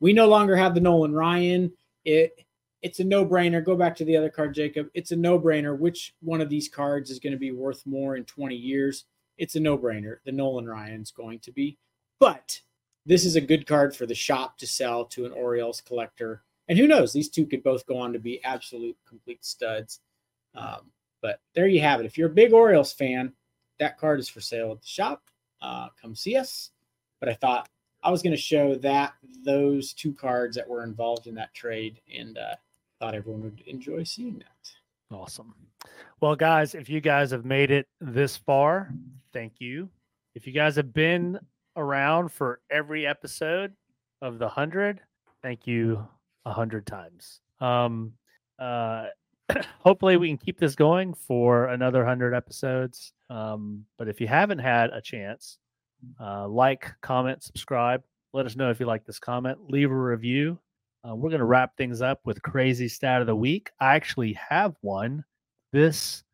[0.00, 1.72] we no longer have the Nolan Ryan.
[2.04, 2.44] It
[2.86, 3.64] it's a no-brainer.
[3.64, 4.88] Go back to the other card, Jacob.
[4.94, 5.76] It's a no-brainer.
[5.76, 9.06] Which one of these cards is going to be worth more in 20 years?
[9.38, 10.18] It's a no-brainer.
[10.24, 11.78] The Nolan Ryan's going to be.
[12.20, 12.60] But
[13.04, 16.44] this is a good card for the shop to sell to an Orioles collector.
[16.68, 17.12] And who knows?
[17.12, 19.98] These two could both go on to be absolute complete studs.
[20.54, 22.06] Um, but there you have it.
[22.06, 23.32] If you're a big Orioles fan,
[23.80, 25.24] that card is for sale at the shop.
[25.60, 26.70] Uh, come see us.
[27.18, 27.68] But I thought
[28.04, 29.14] I was going to show that
[29.44, 32.54] those two cards that were involved in that trade, and uh,
[32.98, 35.14] thought everyone would enjoy seeing that.
[35.14, 35.54] Awesome.
[36.20, 38.92] Well, guys, if you guys have made it this far,
[39.32, 39.88] thank you.
[40.34, 41.38] If you guys have been
[41.76, 43.72] around for every episode
[44.22, 45.00] of the 100,
[45.42, 46.06] thank you
[46.44, 47.40] a 100 times.
[47.60, 48.12] Um,
[48.58, 49.06] uh,
[49.78, 53.12] hopefully, we can keep this going for another 100 episodes.
[53.30, 55.58] Um, but if you haven't had a chance,
[56.20, 58.02] uh, like, comment, subscribe.
[58.32, 59.70] Let us know if you like this comment.
[59.70, 60.58] Leave a review.
[61.06, 63.70] Uh, we're going to wrap things up with crazy stat of the week.
[63.80, 65.22] I actually have one.
[65.72, 66.24] This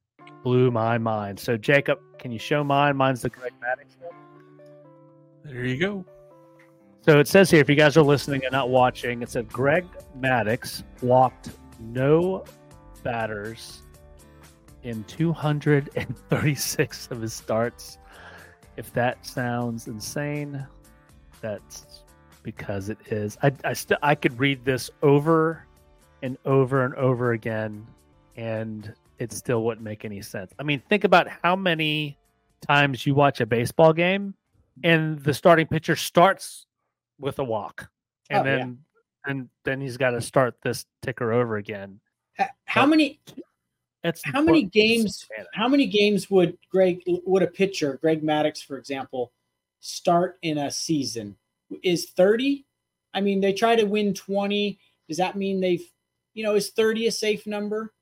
[0.43, 1.39] blew my mind.
[1.39, 2.97] So, Jacob, can you show mine?
[2.97, 4.15] Mine's the Greg Maddux one.
[5.45, 6.05] There you go.
[7.03, 9.85] So it says here, if you guys are listening and not watching, it said Greg
[10.19, 11.51] Maddux walked
[11.81, 12.45] no
[13.03, 13.83] batters
[14.85, 17.99] in 236 of his starts.
[18.77, 20.65] If that sounds insane,
[21.41, 22.05] that's
[22.43, 23.37] because it is.
[23.43, 25.67] I I still I could read this over
[26.23, 27.87] and over and over again,
[28.37, 30.53] and it still wouldn't make any sense.
[30.59, 32.19] I mean, think about how many
[32.67, 34.35] times you watch a baseball game
[34.85, 36.67] and the starting pitcher starts
[37.19, 37.89] with a walk,
[38.31, 38.57] and Oh, yeah.
[38.59, 38.79] then
[39.27, 42.01] and then he's got to start this ticker over again.
[42.65, 43.21] How But- many
[44.05, 48.77] It's how many games how many games would Greg would a pitcher, Greg Maddux, for
[48.79, 49.33] example,
[49.81, 51.37] start in a season?
[51.83, 52.65] Is 30?
[53.15, 54.79] I mean, they try to win 20.
[55.09, 55.87] Does that mean they've
[56.35, 57.93] you know, is 30 a safe number?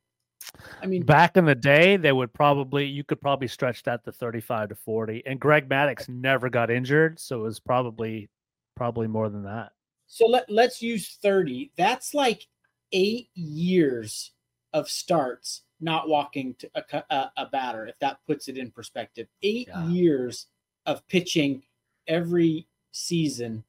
[0.80, 4.12] I mean, Back in the day, they would probably you could probably stretch that to
[4.12, 5.22] 35 to 40.
[5.26, 8.28] And Greg Maddux never got injured, so it was probably
[8.76, 9.72] probably more than that.
[10.06, 11.70] so let let's use thirty.
[11.76, 12.46] That's like
[12.92, 14.32] eight years
[14.72, 17.86] of starts not walking to a, a, a batter.
[17.86, 19.86] If that puts it in perspective, eight Yeah.
[19.88, 20.46] years
[20.86, 21.62] of pitching
[22.06, 23.64] every season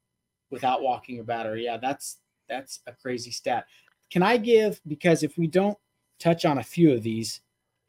[0.50, 1.56] without walking a batter.
[1.56, 2.18] Yeah, that's
[2.48, 3.66] that's a crazy stat.
[4.10, 5.78] Can I give because if we don't
[6.20, 7.40] touch on a few of these,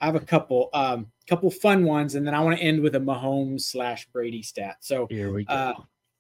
[0.01, 2.95] I have a couple um couple fun ones, and then I want to end with
[2.95, 4.77] a Mahomes slash Brady stat.
[4.81, 5.53] So Here we go.
[5.53, 5.73] uh,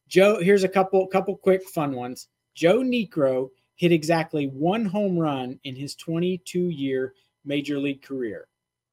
[0.07, 2.27] Joe, here's a couple couple quick fun ones.
[2.55, 7.13] Joe Niekro hit exactly one home run in his 22 year
[7.45, 8.47] major league career.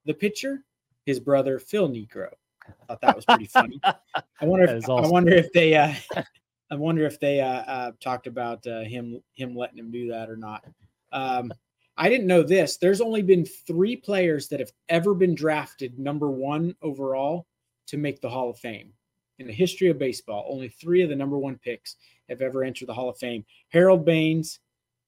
[0.07, 0.64] The pitcher,
[1.05, 2.31] his brother Phil Niekro.
[2.83, 3.81] I thought that was pretty funny.
[3.85, 3.95] I
[4.43, 5.95] wonder if is I wonder if they uh,
[6.71, 10.31] I wonder if they uh, uh, talked about uh, him him letting him do that
[10.31, 10.64] or not.
[11.12, 11.53] Um,
[11.97, 12.77] I didn't know this.
[12.77, 17.47] There's only been three players that have ever been drafted number one overall
[17.89, 18.93] to make the Hall of Fame
[19.39, 20.47] in the history of baseball.
[20.49, 21.97] Only three of the number one picks
[22.29, 24.61] have ever entered the Hall of Fame: Harold Baines,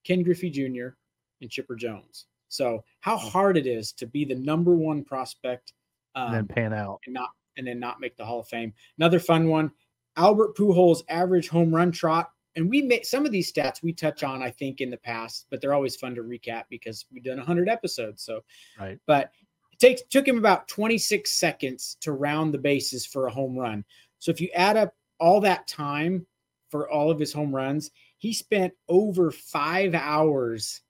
[0.04, 0.96] Ken Griffey Jr.,
[1.40, 2.26] and Chipper Jones.
[2.48, 5.72] So, how hard it is to be the number one prospect
[6.14, 7.00] um, and then pan out.
[7.06, 8.72] and not and then not make the Hall of Fame.
[8.98, 9.70] Another fun one:
[10.16, 12.30] Albert Pujols' average home run trot.
[12.54, 15.46] And we made some of these stats we touch on, I think, in the past,
[15.50, 18.22] but they're always fun to recap because we've done 100 episodes.
[18.22, 18.42] So,
[18.78, 18.98] Right.
[19.06, 19.32] But
[19.72, 23.84] it takes took him about 26 seconds to round the bases for a home run.
[24.18, 26.26] So if you add up all that time
[26.70, 30.82] for all of his home runs, he spent over five hours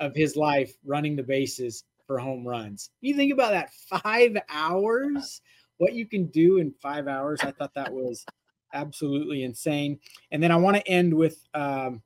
[0.00, 2.90] of his life running the bases for home runs.
[3.00, 5.40] You think about that five hours,
[5.78, 7.40] what you can do in five hours.
[7.42, 8.24] I thought that was
[8.72, 9.98] absolutely insane.
[10.30, 12.02] And then I want to end with um,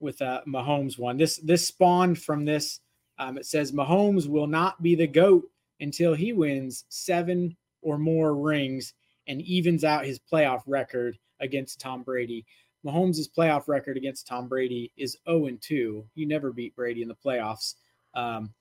[0.00, 1.16] with uh, Mahomes one.
[1.16, 2.80] This this spawned from this.
[3.18, 5.44] Um, it says Mahomes will not be the goat
[5.80, 8.94] until he wins seven or more rings
[9.26, 12.44] and evens out his playoff record against Tom Brady.
[12.84, 16.04] Mahomes' playoff record against Tom Brady is 0 and 2.
[16.14, 17.74] He never beat Brady in the playoffs.
[18.14, 18.54] Um,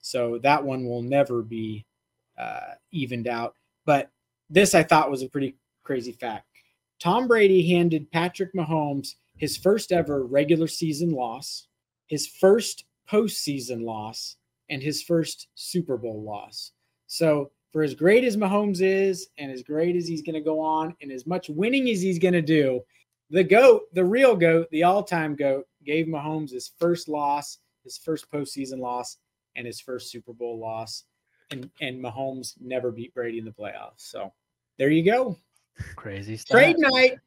[0.00, 1.86] so that one will never be
[2.38, 3.54] uh, evened out.
[3.84, 4.10] But
[4.50, 6.46] this I thought was a pretty crazy fact.
[7.00, 11.66] Tom Brady handed Patrick Mahomes his first ever regular season loss,
[12.06, 14.36] his first postseason loss,
[14.70, 16.72] and his first Super Bowl loss.
[17.08, 20.60] So, for as great as Mahomes is, and as great as he's going to go
[20.60, 22.80] on, and as much winning as he's going to do,
[23.30, 27.98] the GOAT, the real GOAT, the all time GOAT, gave Mahomes his first loss, his
[27.98, 29.16] first postseason loss,
[29.56, 31.04] and his first Super Bowl loss.
[31.52, 33.98] And, and Mahomes never beat Brady in the playoffs.
[33.98, 34.32] So,
[34.78, 35.36] there you go.
[35.96, 36.56] Crazy stuff.
[36.56, 37.18] Trade night,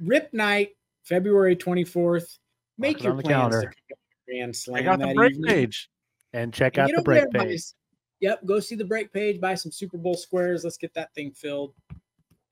[0.00, 0.70] rip night,
[1.04, 2.38] February 24th.
[2.78, 3.70] Make it your on the plans calendar.
[3.90, 4.84] to Grand I Slam.
[4.84, 5.48] got the that break evening.
[5.50, 5.90] page.
[6.32, 7.54] And check And out get the break and buy page.
[7.54, 7.74] s-
[8.20, 10.62] Yep, go see the break page, buy some Super Bowl squares.
[10.62, 11.74] Let's get that thing filled.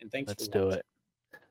[0.01, 0.79] And thanks Let's for do watching.
[0.81, 0.87] it.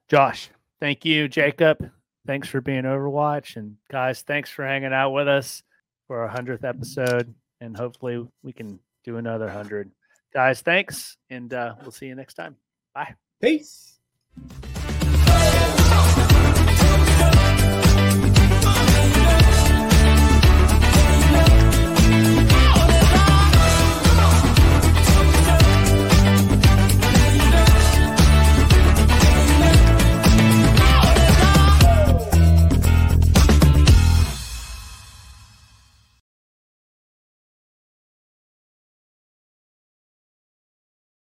[0.09, 0.49] Josh,
[0.82, 1.30] thank you.
[1.30, 1.89] Jacob,
[2.27, 3.55] thanks for being Overwatch.
[3.55, 5.63] And guys, thanks for hanging out with us
[6.07, 7.34] for our 100th episode.
[7.61, 9.91] And hopefully we can do another 100.
[10.34, 11.18] Guys, thanks.
[11.30, 12.56] And uh, we'll see you next time.
[12.93, 13.16] Bye.
[13.41, 14.00] Peace.